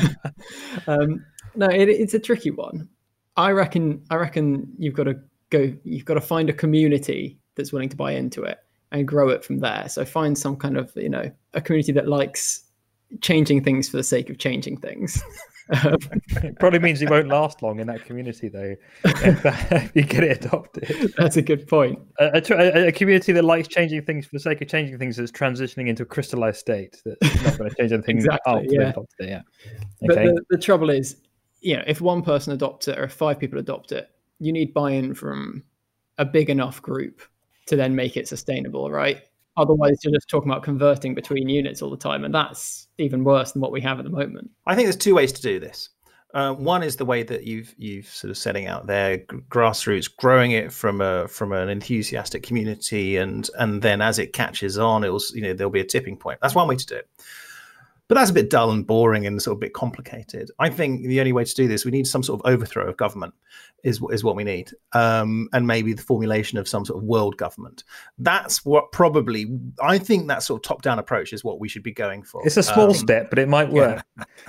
um, 0.87 1.25
no, 1.55 1.69
it, 1.69 1.89
it's 1.89 2.15
a 2.15 2.19
tricky 2.19 2.51
one. 2.51 2.89
I 3.37 3.51
reckon. 3.51 4.03
I 4.11 4.17
reckon 4.17 4.73
you've 4.79 4.95
got 4.95 5.05
to 5.05 5.17
go. 5.51 5.73
You've 5.85 6.05
got 6.05 6.15
to 6.15 6.21
find 6.21 6.51
a 6.51 6.53
community 6.53 7.39
that's 7.55 7.73
willing 7.73 7.89
to 7.91 7.97
buy 7.97 8.13
into 8.13 8.43
it 8.43 8.59
and 8.93 9.09
grow 9.09 9.29
it 9.31 9.45
from 9.45 9.59
there. 9.59 9.89
So 9.89 10.05
find 10.05 10.37
some 10.37 10.57
kind 10.57 10.77
of 10.77 10.93
you 10.97 11.09
know 11.09 11.31
a 11.55 11.61
community 11.61 11.93
that 11.93 12.09
likes 12.09 12.65
changing 13.21 13.63
things 13.63 13.89
for 13.89 13.97
the 13.97 14.03
sake 14.03 14.31
of 14.31 14.39
changing 14.39 14.79
things. 14.79 15.23
it 15.71 16.57
probably 16.61 16.79
means 16.79 17.01
you 17.01 17.09
won't 17.09 17.29
last 17.29 17.63
long 17.63 17.79
in 17.81 17.87
that 17.87 18.05
community, 18.05 18.49
though. 18.49 18.75
Uh, 19.43 19.61
if 19.71 19.97
you 19.97 20.03
get 20.03 20.25
it 20.25 20.45
adopted, 20.45 21.15
that's 21.17 21.37
a 21.37 21.43
good 21.43 21.67
point. 21.67 21.99
A, 22.19 22.43
a, 22.51 22.87
a, 22.89 22.93
community 22.93 23.33
that 23.33 23.45
likes 23.45 23.69
changing 23.69 24.03
things 24.03 24.27
for 24.27 24.31
the 24.35 24.41
sake 24.41 24.61
of 24.61 24.69
changing 24.69 24.99
things 24.99 25.17
that's 25.17 25.31
transitioning 25.31 25.89
into 25.89 26.03
a 26.03 26.07
crystallized 26.07 26.59
state 26.59 27.01
that's 27.05 27.43
not 27.43 27.59
going 27.59 27.71
to 27.71 27.77
change 27.77 27.93
anything. 27.93 28.17
exactly. 28.19 28.69
Yeah. 28.71 28.91
It, 28.91 29.07
yeah. 29.21 29.43
But 30.01 30.17
the, 30.17 30.45
the 30.51 30.59
trouble 30.59 30.91
is, 30.91 31.17
you 31.63 31.77
know, 31.77 31.85
if 31.87 32.01
one 32.01 32.23
person 32.23 32.53
adopts 32.53 32.89
it 32.89 32.99
or 32.99 33.05
if 33.05 33.13
five 33.13 33.39
people 33.39 33.59
adopt 33.59 33.93
it, 33.93 34.11
you 34.39 34.53
need 34.53 34.75
buy-in 34.75 35.15
from 35.15 35.63
a 36.19 36.25
big 36.25 36.51
enough 36.51 36.83
group 36.83 37.23
to 37.67 37.77
then 37.77 37.95
make 37.95 38.17
it 38.17 38.29
sustainable, 38.29 38.91
right? 38.91 39.23
Otherwise, 39.57 39.99
you're 40.03 40.13
just 40.13 40.29
talking 40.29 40.51
about 40.51 40.63
converting 40.63 41.15
between 41.15 41.49
units 41.49 41.83
all 41.83 41.91
the 41.91 41.97
time, 41.97 42.25
and 42.25 42.35
that's 42.35 42.89
even 42.99 43.23
worse 43.23 43.53
than 43.53 43.63
what 43.63 43.71
we 43.71 43.81
have 43.81 43.99
at 43.99 44.05
the 44.05 44.11
moment. 44.11 44.51
I 44.67 44.75
think 44.75 44.87
there's 44.87 44.97
two 44.97 45.15
ways 45.15 45.33
to 45.33 45.43
do 45.43 45.61
this. 45.61 45.91
Uh, 46.35 46.55
one 46.55 46.83
is 46.83 46.97
the 46.97 47.05
way 47.05 47.23
that 47.23 47.45
you've 47.45 47.75
you've 47.77 48.07
sort 48.07 48.31
of 48.31 48.39
setting 48.39 48.67
out 48.67 48.87
there 48.87 49.19
grassroots, 49.51 50.11
growing 50.17 50.53
it 50.53 50.73
from 50.73 51.03
a 51.03 51.29
from 51.29 51.53
an 51.53 51.69
enthusiastic 51.69 52.43
community, 52.43 53.19
and 53.19 53.51
and 53.59 53.83
then 53.83 54.01
as 54.01 54.19
it 54.19 54.33
catches 54.33 54.79
on, 54.79 55.05
it'll 55.05 55.21
you 55.35 55.43
know 55.43 55.53
there'll 55.53 55.71
be 55.71 55.81
a 55.81 55.85
tipping 55.85 56.17
point. 56.17 56.39
That's 56.41 56.55
one 56.55 56.67
way 56.67 56.77
to 56.77 56.87
do 56.87 56.97
it. 56.97 57.11
But 58.13 58.19
that's 58.19 58.31
a 58.31 58.35
bit 58.35 58.51
dull 58.51 58.71
and 58.71 58.87
boring 58.87 59.27
and 59.27 59.41
sort 59.41 59.55
of 59.55 59.57
a 59.57 59.61
bit 59.61 59.73
complicated. 59.73 60.51
I 60.59 60.69
think 60.69 61.07
the 61.07 61.19
only 61.19 61.33
way 61.33 61.45
to 61.45 61.55
do 61.55 61.67
this, 61.67 61.87
we 61.87 61.91
need 61.91 62.07
some 62.07 62.23
sort 62.23 62.43
of 62.45 62.53
overthrow 62.53 62.87
of 62.87 62.99
government, 62.99 63.33
is 63.85 64.03
is 64.11 64.23
what 64.23 64.37
we 64.37 64.45
need, 64.45 64.71
um, 64.93 65.49
and 65.55 65.67
maybe 65.67 65.95
the 65.95 66.03
formulation 66.03 66.59
of 66.59 66.69
some 66.69 66.85
sort 66.85 66.99
of 66.99 67.05
world 67.05 67.39
government. 67.39 67.85
That's 68.19 68.67
what 68.67 68.93
probably 68.93 69.59
I 69.83 69.97
think 69.97 70.29
that 70.29 70.43
sort 70.43 70.59
of 70.59 70.69
top 70.69 70.83
down 70.83 70.99
approach 70.99 71.33
is 71.33 71.43
what 71.43 71.59
we 71.59 71.71
should 71.71 71.83
be 71.83 71.93
going 71.93 72.23
for. 72.23 72.47
It's 72.47 72.59
a 72.59 72.63
small 72.63 72.89
um, 72.89 72.93
step, 72.93 73.31
but 73.31 73.39
it 73.39 73.49
might 73.49 73.71
work. 73.71 74.05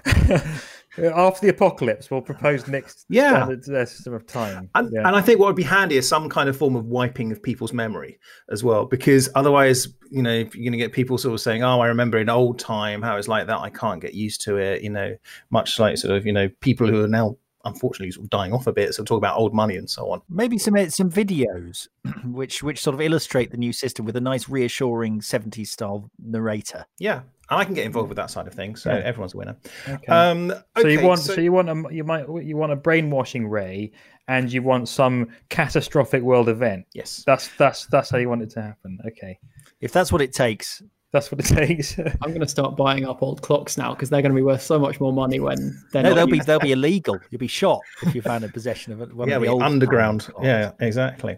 Yeah. 0.05 0.57
After 0.97 1.41
the 1.41 1.49
apocalypse, 1.49 2.11
we'll 2.11 2.21
propose 2.21 2.67
next 2.67 3.05
yeah. 3.09 3.45
standard 3.45 3.69
uh, 3.69 3.85
system 3.85 4.13
of 4.13 4.25
time. 4.27 4.69
And, 4.75 4.91
yeah. 4.93 5.07
and 5.07 5.15
I 5.15 5.21
think 5.21 5.39
what 5.39 5.47
would 5.47 5.55
be 5.55 5.63
handy 5.63 5.97
is 5.97 6.07
some 6.07 6.29
kind 6.29 6.49
of 6.49 6.55
form 6.55 6.75
of 6.75 6.85
wiping 6.85 7.31
of 7.31 7.41
people's 7.41 7.73
memory 7.73 8.19
as 8.49 8.63
well, 8.63 8.85
because 8.85 9.29
otherwise, 9.35 9.87
you 10.11 10.21
know, 10.21 10.33
if 10.33 10.55
you're 10.55 10.63
going 10.63 10.73
to 10.73 10.77
get 10.77 10.93
people 10.93 11.17
sort 11.17 11.33
of 11.33 11.41
saying, 11.41 11.63
"Oh, 11.63 11.79
I 11.79 11.87
remember 11.87 12.19
in 12.19 12.29
old 12.29 12.59
time 12.59 13.01
how 13.01 13.17
it's 13.17 13.27
like 13.27 13.47
that. 13.47 13.57
I 13.57 13.69
can't 13.69 14.01
get 14.01 14.13
used 14.13 14.41
to 14.41 14.57
it." 14.57 14.83
You 14.83 14.91
know, 14.91 15.15
much 15.49 15.79
like 15.79 15.97
sort 15.97 16.15
of 16.15 16.25
you 16.25 16.33
know 16.33 16.49
people 16.61 16.87
who 16.87 17.03
are 17.03 17.07
now 17.07 17.37
unfortunately 17.65 18.11
sort 18.11 18.25
of 18.25 18.29
dying 18.29 18.53
off 18.53 18.67
a 18.67 18.73
bit. 18.73 18.93
So 18.93 19.03
talk 19.03 19.17
about 19.17 19.37
old 19.37 19.53
money 19.53 19.75
and 19.75 19.89
so 19.89 20.11
on. 20.11 20.21
Maybe 20.29 20.57
some 20.57 20.75
some 20.89 21.09
videos 21.09 21.87
which 22.25 22.63
which 22.63 22.81
sort 22.81 22.93
of 22.93 23.01
illustrate 23.01 23.51
the 23.51 23.57
new 23.57 23.73
system 23.73 24.05
with 24.05 24.15
a 24.15 24.21
nice 24.21 24.49
reassuring 24.49 25.21
70s 25.21 25.67
style 25.67 26.09
narrator. 26.19 26.85
Yeah. 26.99 27.21
And 27.49 27.59
I 27.59 27.65
can 27.65 27.73
get 27.73 27.85
involved 27.85 28.09
with 28.09 28.15
that 28.15 28.31
side 28.31 28.47
of 28.47 28.53
things, 28.53 28.81
so 28.81 28.91
yeah. 28.91 29.01
everyone's 29.03 29.33
a 29.33 29.37
winner. 29.37 29.57
Okay. 29.87 30.07
Um, 30.07 30.51
okay, 30.51 30.61
so 30.81 30.87
you 30.87 31.01
want 31.01 31.19
so, 31.19 31.35
so, 31.35 31.41
you 31.41 31.51
want 31.51 31.69
a 31.69 31.93
you 31.93 32.03
might 32.03 32.25
you 32.41 32.55
want 32.55 32.71
a 32.71 32.75
brainwashing 32.75 33.47
ray, 33.47 33.91
and 34.27 34.51
you 34.51 34.61
want 34.61 34.87
some 34.87 35.27
catastrophic 35.49 36.23
world 36.23 36.47
event. 36.47 36.85
Yes, 36.93 37.23
that's 37.25 37.49
that's 37.57 37.85
that's 37.87 38.09
how 38.09 38.17
you 38.17 38.29
want 38.29 38.43
it 38.43 38.49
to 38.51 38.61
happen. 38.61 38.97
Okay, 39.07 39.37
if 39.81 39.91
that's 39.91 40.11
what 40.11 40.21
it 40.21 40.31
takes, 40.31 40.81
that's 41.13 41.31
what 41.31 41.39
it 41.39 41.45
takes. 41.55 41.97
I'm 41.97 42.29
going 42.29 42.41
to 42.41 42.47
start 42.47 42.75
buying 42.75 43.05
up 43.05 43.21
old 43.21 43.41
clocks 43.41 43.77
now 43.77 43.93
because 43.93 44.09
they're 44.09 44.21
going 44.21 44.31
to 44.31 44.35
be 44.35 44.41
worth 44.41 44.63
so 44.63 44.77
much 44.79 44.99
more 44.99 45.13
money 45.13 45.39
when 45.39 45.79
they're 45.91 46.03
no, 46.03 46.13
they'll 46.13 46.27
be 46.27 46.39
they'll 46.39 46.59
be 46.59 46.71
illegal. 46.73 47.17
You'll 47.29 47.39
be 47.39 47.47
shot 47.47 47.79
if 48.01 48.13
you 48.13 48.21
found 48.21 48.43
a 48.43 48.49
possession 48.49 48.93
of 48.93 49.13
one 49.13 49.29
yeah, 49.29 49.35
of 49.35 49.43
the 49.43 49.47
old 49.47 49.61
underground. 49.61 50.27
Yeah, 50.41 50.71
exactly. 50.79 51.37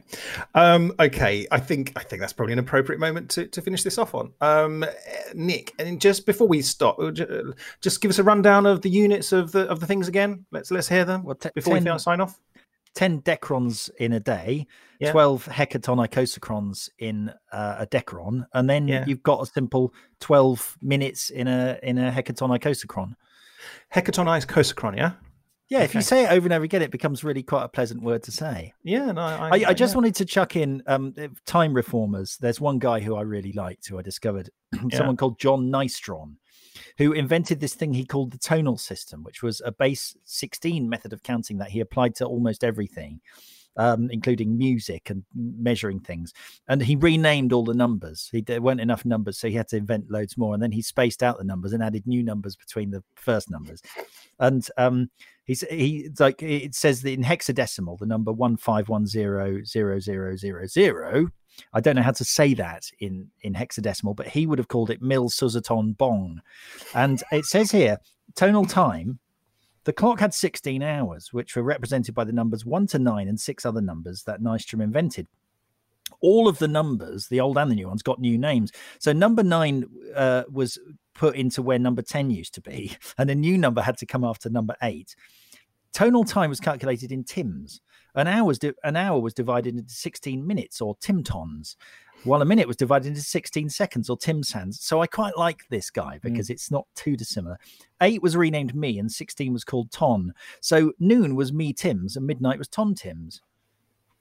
Um, 0.55 0.93
okay, 0.99 1.45
I 1.51 1.59
think 1.59 1.91
I 1.95 2.03
think 2.03 2.21
that's 2.21 2.33
probably 2.33 2.53
an 2.53 2.59
appropriate 2.59 2.99
moment 2.99 3.29
to, 3.31 3.45
to 3.47 3.61
finish 3.61 3.83
this 3.83 3.97
off 3.97 4.15
on. 4.15 4.31
Um, 4.41 4.85
Nick, 5.33 5.73
and 5.77 5.99
just 5.99 6.25
before 6.25 6.47
we 6.47 6.61
stop, 6.61 6.97
uh, 6.99 7.11
just 7.81 8.01
give 8.01 8.09
us 8.09 8.17
a 8.17 8.23
rundown 8.23 8.65
of 8.65 8.81
the 8.81 8.89
units 8.89 9.33
of 9.33 9.51
the 9.51 9.67
of 9.67 9.81
the 9.81 9.85
things 9.85 10.07
again. 10.07 10.45
Let's 10.51 10.71
let's 10.71 10.87
hear 10.87 11.03
them 11.03 11.23
well, 11.23 11.35
t- 11.35 11.49
before 11.53 11.75
10, 11.75 11.83
we 11.83 11.99
sign 11.99 12.21
off. 12.21 12.39
10 12.95 13.19
decrons 13.19 13.89
in 13.99 14.13
a 14.13 14.19
day, 14.19 14.65
yeah. 14.99 15.11
12 15.11 15.45
hecaton 15.45 16.07
icosacrons 16.07 16.89
in 16.97 17.31
uh, 17.51 17.75
a 17.79 17.87
decaron, 17.87 18.45
and 18.53 18.69
then 18.69 18.87
yeah. 18.87 19.05
you've 19.05 19.23
got 19.23 19.41
a 19.41 19.45
simple 19.45 19.93
12 20.21 20.77
minutes 20.81 21.29
in 21.29 21.47
a 21.47 21.77
in 21.83 21.97
a 21.97 22.11
hecaton 22.11 22.57
icosacron. 22.57 23.13
Hecaton 23.93 24.25
icosacron, 24.25 24.97
yeah? 24.97 25.11
Yeah, 25.67 25.79
okay. 25.79 25.85
if 25.85 25.95
you 25.95 26.01
say 26.01 26.25
it 26.25 26.31
over 26.31 26.45
and 26.45 26.53
over 26.53 26.63
again, 26.63 26.83
it 26.83 26.91
becomes 26.91 27.23
really 27.23 27.41
quite 27.41 27.63
a 27.63 27.67
pleasant 27.67 28.03
word 28.03 28.21
to 28.23 28.31
say. 28.31 28.73
Yeah, 28.83 29.11
no, 29.11 29.21
I, 29.21 29.49
I, 29.49 29.65
I 29.69 29.73
just 29.73 29.95
wanted 29.95 30.13
to 30.15 30.25
chuck 30.25 30.55
in 30.55 30.83
um, 30.85 31.15
time 31.45 31.73
reformers. 31.73 32.37
There's 32.39 32.61
one 32.61 32.77
guy 32.77 32.99
who 32.99 33.15
I 33.15 33.21
really 33.21 33.51
liked, 33.51 33.87
who 33.87 33.97
I 33.97 34.03
discovered, 34.03 34.51
yeah. 34.73 34.97
someone 34.97 35.17
called 35.17 35.39
John 35.39 35.71
Nystrom, 35.71 36.35
who 36.97 37.11
invented 37.11 37.59
this 37.59 37.73
thing 37.73 37.93
he 37.93 38.05
called 38.05 38.31
the 38.31 38.37
tonal 38.37 38.77
system, 38.77 39.23
which 39.23 39.43
was 39.43 39.61
a 39.65 39.71
base 39.71 40.15
16 40.23 40.87
method 40.89 41.13
of 41.13 41.23
counting 41.23 41.57
that 41.57 41.71
he 41.71 41.79
applied 41.79 42.15
to 42.15 42.25
almost 42.25 42.63
everything. 42.63 43.19
Um, 43.77 44.09
including 44.09 44.57
music 44.57 45.09
and 45.09 45.25
measuring 45.35 45.99
things. 45.99 46.33
And 46.69 46.81
he 46.81 46.95
renamed 46.95 47.51
all 47.51 47.65
the 47.65 47.73
numbers. 47.73 48.29
He, 48.31 48.39
there 48.39 48.61
weren't 48.61 48.79
enough 48.79 49.03
numbers, 49.03 49.37
so 49.37 49.49
he 49.49 49.55
had 49.55 49.67
to 49.69 49.77
invent 49.77 50.09
loads 50.09 50.37
more. 50.37 50.53
And 50.53 50.63
then 50.63 50.71
he 50.71 50.81
spaced 50.81 51.21
out 51.21 51.37
the 51.37 51.43
numbers 51.43 51.73
and 51.73 51.83
added 51.83 52.07
new 52.07 52.23
numbers 52.23 52.55
between 52.55 52.91
the 52.91 53.03
first 53.15 53.49
numbers. 53.49 53.81
And 54.39 54.65
um, 54.77 55.09
he's 55.43 55.61
he 55.69 56.09
like 56.19 56.41
it 56.41 56.73
says 56.73 57.01
that 57.01 57.11
in 57.11 57.23
hexadecimal, 57.23 57.99
the 57.99 58.05
number 58.05 58.31
one 58.31 58.55
five 58.55 58.87
one 58.87 59.07
zero 59.07 59.61
zero 59.63 59.99
zero 59.99 60.37
zero 60.37 60.67
zero 60.67 61.31
I 61.73 61.81
don't 61.81 61.95
know 61.95 62.01
how 62.01 62.11
to 62.11 62.25
say 62.25 62.53
that 62.55 62.89
in 62.99 63.29
in 63.41 63.53
hexadecimal, 63.53 64.15
but 64.15 64.27
he 64.27 64.45
would 64.45 64.59
have 64.59 64.67
called 64.67 64.89
it 64.89 65.01
mil 65.01 65.29
suzaton 65.29 65.97
bong. 65.97 66.41
And 66.93 67.23
it 67.31 67.45
says 67.45 67.71
here 67.71 67.97
tonal 68.35 68.65
time. 68.65 69.19
The 69.85 69.93
clock 69.93 70.19
had 70.19 70.33
16 70.33 70.81
hours, 70.81 71.31
which 71.31 71.55
were 71.55 71.63
represented 71.63 72.15
by 72.15 72.23
the 72.23 72.33
numbers 72.33 72.65
one 72.65 72.87
to 72.87 72.99
nine 72.99 73.27
and 73.27 73.39
six 73.39 73.65
other 73.65 73.81
numbers 73.81 74.23
that 74.23 74.41
Nystrom 74.41 74.83
invented. 74.83 75.27
All 76.21 76.47
of 76.47 76.57
the 76.57 76.67
numbers, 76.67 77.27
the 77.27 77.39
old 77.39 77.57
and 77.57 77.69
the 77.69 77.75
new 77.75 77.87
ones, 77.87 78.01
got 78.01 78.19
new 78.19 78.37
names. 78.37 78.71
So 78.99 79.13
number 79.13 79.43
nine 79.43 79.85
uh, 80.15 80.43
was 80.51 80.79
put 81.13 81.35
into 81.35 81.61
where 81.61 81.79
number 81.79 82.01
10 82.01 82.31
used 82.31 82.55
to 82.55 82.61
be, 82.61 82.97
and 83.17 83.29
a 83.29 83.35
new 83.35 83.57
number 83.57 83.81
had 83.81 83.97
to 83.97 84.05
come 84.05 84.23
after 84.23 84.49
number 84.49 84.75
eight. 84.81 85.15
Tonal 85.93 86.25
time 86.25 86.49
was 86.49 86.59
calculated 86.59 87.11
in 87.11 87.23
tims. 87.23 87.79
An 88.15 88.27
hour 88.27 88.45
was 88.45 88.59
di- 88.59 88.73
an 88.83 88.95
hour 88.95 89.19
was 89.19 89.33
divided 89.33 89.77
into 89.77 89.93
16 89.93 90.45
minutes 90.45 90.81
or 90.81 90.95
timtons, 90.97 91.75
while 92.25 92.41
a 92.41 92.45
minute 92.45 92.67
was 92.67 92.77
divided 92.77 93.07
into 93.07 93.21
16 93.21 93.69
seconds 93.69 94.09
or 94.09 94.17
timsans. 94.17 94.75
So 94.75 95.01
I 95.01 95.07
quite 95.07 95.37
like 95.37 95.61
this 95.69 95.89
guy 95.89 96.17
mm. 96.17 96.21
because 96.21 96.47
mm. 96.47 96.51
it's 96.51 96.71
not 96.71 96.85
too 96.95 97.15
dissimilar. 97.15 97.57
Eight 98.01 98.21
was 98.21 98.35
renamed 98.35 98.75
me 98.75 98.99
and 98.99 99.11
16 99.11 99.53
was 99.53 99.63
called 99.63 99.91
ton. 99.91 100.33
So 100.61 100.93
noon 100.99 101.35
was 101.35 101.53
me 101.53 101.73
tims 101.73 102.15
and 102.15 102.25
midnight 102.25 102.57
was 102.57 102.67
ton 102.67 102.95
tims. 102.95 103.41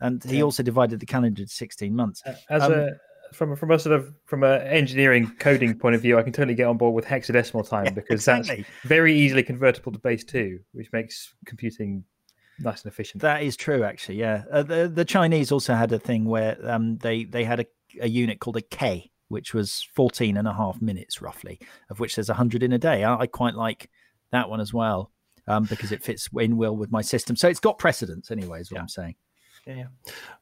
And 0.00 0.22
he 0.22 0.38
yeah. 0.38 0.42
also 0.42 0.62
divided 0.62 1.00
the 1.00 1.06
calendar 1.06 1.42
into 1.42 1.52
16 1.52 1.94
months. 1.94 2.22
As 2.50 2.62
um, 2.62 2.72
a 2.72 2.90
from 3.32 3.56
from 3.56 3.70
a 3.70 3.78
sort 3.78 3.98
of 3.98 4.14
from 4.24 4.42
an 4.44 4.62
engineering 4.62 5.30
coding 5.38 5.78
point 5.78 5.94
of 5.94 6.02
view, 6.02 6.18
I 6.18 6.22
can 6.22 6.32
totally 6.32 6.54
get 6.54 6.66
on 6.66 6.76
board 6.76 6.94
with 6.94 7.04
hexadecimal 7.04 7.68
time 7.68 7.86
yeah, 7.86 7.90
because 7.90 8.20
exactly. 8.20 8.56
that's 8.56 8.68
very 8.84 9.14
easily 9.14 9.42
convertible 9.42 9.92
to 9.92 9.98
base 9.98 10.24
two, 10.24 10.60
which 10.72 10.92
makes 10.92 11.34
computing 11.44 12.04
nice 12.60 12.82
and 12.82 12.92
efficient. 12.92 13.22
That 13.22 13.42
is 13.42 13.56
true, 13.56 13.84
actually. 13.84 14.16
Yeah, 14.16 14.44
uh, 14.50 14.62
the 14.62 14.88
the 14.88 15.04
Chinese 15.04 15.52
also 15.52 15.74
had 15.74 15.92
a 15.92 15.98
thing 15.98 16.24
where 16.24 16.56
um, 16.62 16.98
they 16.98 17.24
they 17.24 17.44
had 17.44 17.60
a, 17.60 17.66
a 18.00 18.08
unit 18.08 18.40
called 18.40 18.56
a 18.56 18.62
K, 18.62 19.10
which 19.28 19.54
was 19.54 19.86
14 19.94 20.36
and 20.36 20.48
a 20.48 20.54
half 20.54 20.80
minutes 20.80 21.22
roughly, 21.22 21.60
of 21.90 22.00
which 22.00 22.16
there's 22.16 22.28
100 22.28 22.62
in 22.62 22.72
a 22.72 22.78
day. 22.78 23.04
I, 23.04 23.20
I 23.20 23.26
quite 23.26 23.54
like 23.54 23.90
that 24.30 24.48
one 24.48 24.60
as 24.60 24.72
well 24.72 25.10
um, 25.46 25.64
because 25.64 25.92
it 25.92 26.02
fits 26.02 26.28
in 26.38 26.56
well 26.56 26.76
with 26.76 26.90
my 26.90 27.02
system. 27.02 27.36
So 27.36 27.48
it's 27.48 27.60
got 27.60 27.78
precedence 27.78 28.30
anyway, 28.30 28.60
is 28.60 28.70
what 28.70 28.78
yeah. 28.78 28.82
I'm 28.82 28.88
saying. 28.88 29.14
Yeah, 29.66 29.74
yeah. 29.74 29.86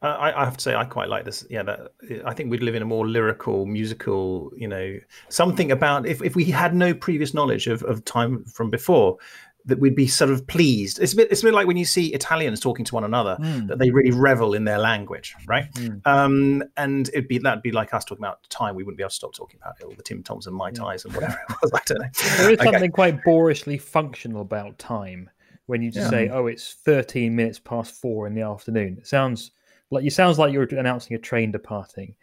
Uh, 0.02 0.06
I, 0.06 0.42
I, 0.42 0.44
have 0.44 0.56
to 0.56 0.62
say 0.62 0.74
I 0.74 0.84
quite 0.84 1.08
like 1.08 1.24
this. 1.24 1.46
Yeah, 1.48 1.62
that 1.62 1.92
I 2.24 2.34
think 2.34 2.50
we'd 2.50 2.62
live 2.62 2.74
in 2.74 2.82
a 2.82 2.86
more 2.86 3.06
lyrical, 3.06 3.66
musical. 3.66 4.50
You 4.56 4.66
know, 4.66 4.98
something 5.28 5.70
about 5.70 6.06
if, 6.06 6.22
if 6.22 6.34
we 6.34 6.44
had 6.44 6.74
no 6.74 6.92
previous 6.92 7.32
knowledge 7.32 7.68
of, 7.68 7.84
of 7.84 8.04
time 8.04 8.44
from 8.46 8.68
before, 8.68 9.18
that 9.64 9.78
we'd 9.78 9.94
be 9.94 10.06
sort 10.06 10.30
of 10.30 10.46
pleased. 10.46 10.98
It's 11.00 11.12
a 11.12 11.16
bit, 11.16 11.28
it's 11.30 11.42
a 11.42 11.44
bit 11.44 11.54
like 11.54 11.66
when 11.66 11.76
you 11.76 11.84
see 11.84 12.12
Italians 12.12 12.60
talking 12.60 12.84
to 12.84 12.94
one 12.94 13.04
another, 13.04 13.36
mm. 13.40 13.68
that 13.68 13.78
they 13.78 13.90
really 13.90 14.10
revel 14.10 14.54
in 14.54 14.64
their 14.64 14.78
language, 14.78 15.34
right? 15.46 15.72
Mm. 15.74 16.06
Um, 16.06 16.64
and 16.76 17.08
it'd 17.08 17.28
be 17.28 17.38
that'd 17.38 17.62
be 17.62 17.72
like 17.72 17.94
us 17.94 18.04
talking 18.04 18.24
about 18.24 18.42
time. 18.50 18.74
We 18.74 18.82
wouldn't 18.82 18.98
be 18.98 19.02
able 19.02 19.10
to 19.10 19.14
stop 19.14 19.34
talking 19.34 19.60
about 19.62 19.76
it, 19.80 19.84
all 19.84 19.94
the 19.94 20.02
Tim 20.02 20.22
Toms 20.22 20.46
and 20.46 20.56
Mai 20.56 20.70
Tais 20.70 21.04
and 21.04 21.14
whatever 21.14 21.38
it 21.48 21.56
was. 21.62 21.72
I 21.74 21.80
don't 21.86 22.00
know. 22.00 22.08
There 22.38 22.50
is 22.50 22.58
okay. 22.58 22.70
something 22.70 22.92
quite 22.92 23.22
boorishly 23.22 23.80
functional 23.80 24.42
about 24.42 24.78
time 24.78 25.30
when 25.66 25.82
you 25.82 25.90
just 25.90 26.06
yeah. 26.06 26.10
say, 26.10 26.28
"Oh, 26.28 26.46
it's 26.46 26.74
13 26.84 27.34
minutes 27.34 27.58
past 27.58 27.94
four 28.00 28.26
in 28.26 28.34
the 28.34 28.42
afternoon." 28.42 28.98
It 28.98 29.06
sounds 29.06 29.52
like 29.90 30.04
you 30.04 30.10
sounds 30.10 30.38
like 30.38 30.52
you're 30.52 30.64
announcing 30.64 31.14
a 31.14 31.18
train 31.18 31.52
departing. 31.52 32.14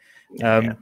Um, 0.44 0.66
yeah. 0.66 0.74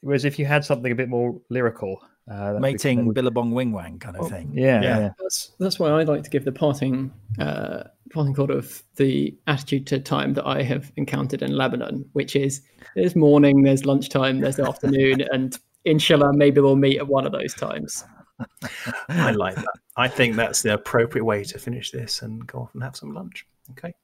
Whereas 0.00 0.24
if 0.26 0.38
you 0.38 0.44
had 0.44 0.64
something 0.64 0.92
a 0.92 0.94
bit 0.94 1.08
more 1.08 1.40
lyrical, 1.48 2.02
uh, 2.30 2.54
mating 2.58 3.12
Billabong 3.12 3.52
Wing 3.52 3.72
Wang 3.72 3.98
kind 3.98 4.16
of 4.16 4.24
oh, 4.24 4.28
thing. 4.28 4.50
Yeah, 4.54 4.82
yeah, 4.82 4.98
yeah, 4.98 5.10
That's 5.20 5.52
that's 5.58 5.78
why 5.78 5.90
I 5.90 6.02
like 6.04 6.22
to 6.24 6.30
give 6.30 6.44
the 6.44 6.52
parting 6.52 7.12
uh, 7.38 7.84
parting 8.12 8.34
thought 8.34 8.50
of 8.50 8.82
the 8.96 9.36
attitude 9.46 9.86
to 9.88 10.00
time 10.00 10.34
that 10.34 10.46
I 10.46 10.62
have 10.62 10.92
encountered 10.96 11.42
in 11.42 11.52
Lebanon, 11.52 12.08
which 12.12 12.36
is 12.36 12.62
there's 12.94 13.14
morning, 13.14 13.62
there's 13.62 13.84
lunchtime, 13.84 14.40
there's 14.40 14.58
afternoon, 14.58 15.24
and 15.32 15.58
inshallah 15.84 16.32
maybe 16.34 16.60
we'll 16.60 16.76
meet 16.76 16.98
at 16.98 17.08
one 17.08 17.26
of 17.26 17.32
those 17.32 17.54
times. 17.54 18.04
I 19.08 19.30
like 19.32 19.54
that. 19.56 19.66
I 19.96 20.08
think 20.08 20.36
that's 20.36 20.62
the 20.62 20.74
appropriate 20.74 21.24
way 21.24 21.44
to 21.44 21.58
finish 21.58 21.90
this 21.90 22.22
and 22.22 22.46
go 22.46 22.60
off 22.60 22.74
and 22.74 22.82
have 22.82 22.96
some 22.96 23.12
lunch. 23.12 23.46
Okay. 23.70 23.94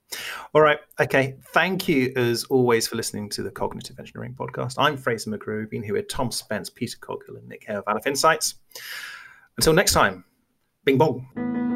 All 0.55 0.63
right. 0.63 0.79
Okay. 1.01 1.37
Thank 1.53 1.89
you, 1.89 2.13
as 2.17 2.45
always, 2.45 2.89
for 2.89 2.97
listening 2.97 3.29
to 3.31 3.43
the 3.43 3.51
Cognitive 3.51 3.99
Engineering 3.99 4.35
Podcast. 4.39 4.75
I'm 4.79 4.97
Fraser 4.97 5.31
McGruer. 5.31 5.69
Been 5.69 5.83
here 5.83 5.95
with 5.95 6.09
Tom 6.09 6.31
Spence, 6.31 6.71
Peter 6.71 6.97
Coghill, 7.01 7.37
and 7.37 7.49
Nick 7.49 7.65
Hare 7.67 7.79
of 7.79 7.85
Aleph 7.87 8.07
Insights. 8.07 8.55
Until 9.57 9.73
next 9.73 9.93
time, 9.93 10.25
bing 10.85 10.99
bong. 10.99 11.70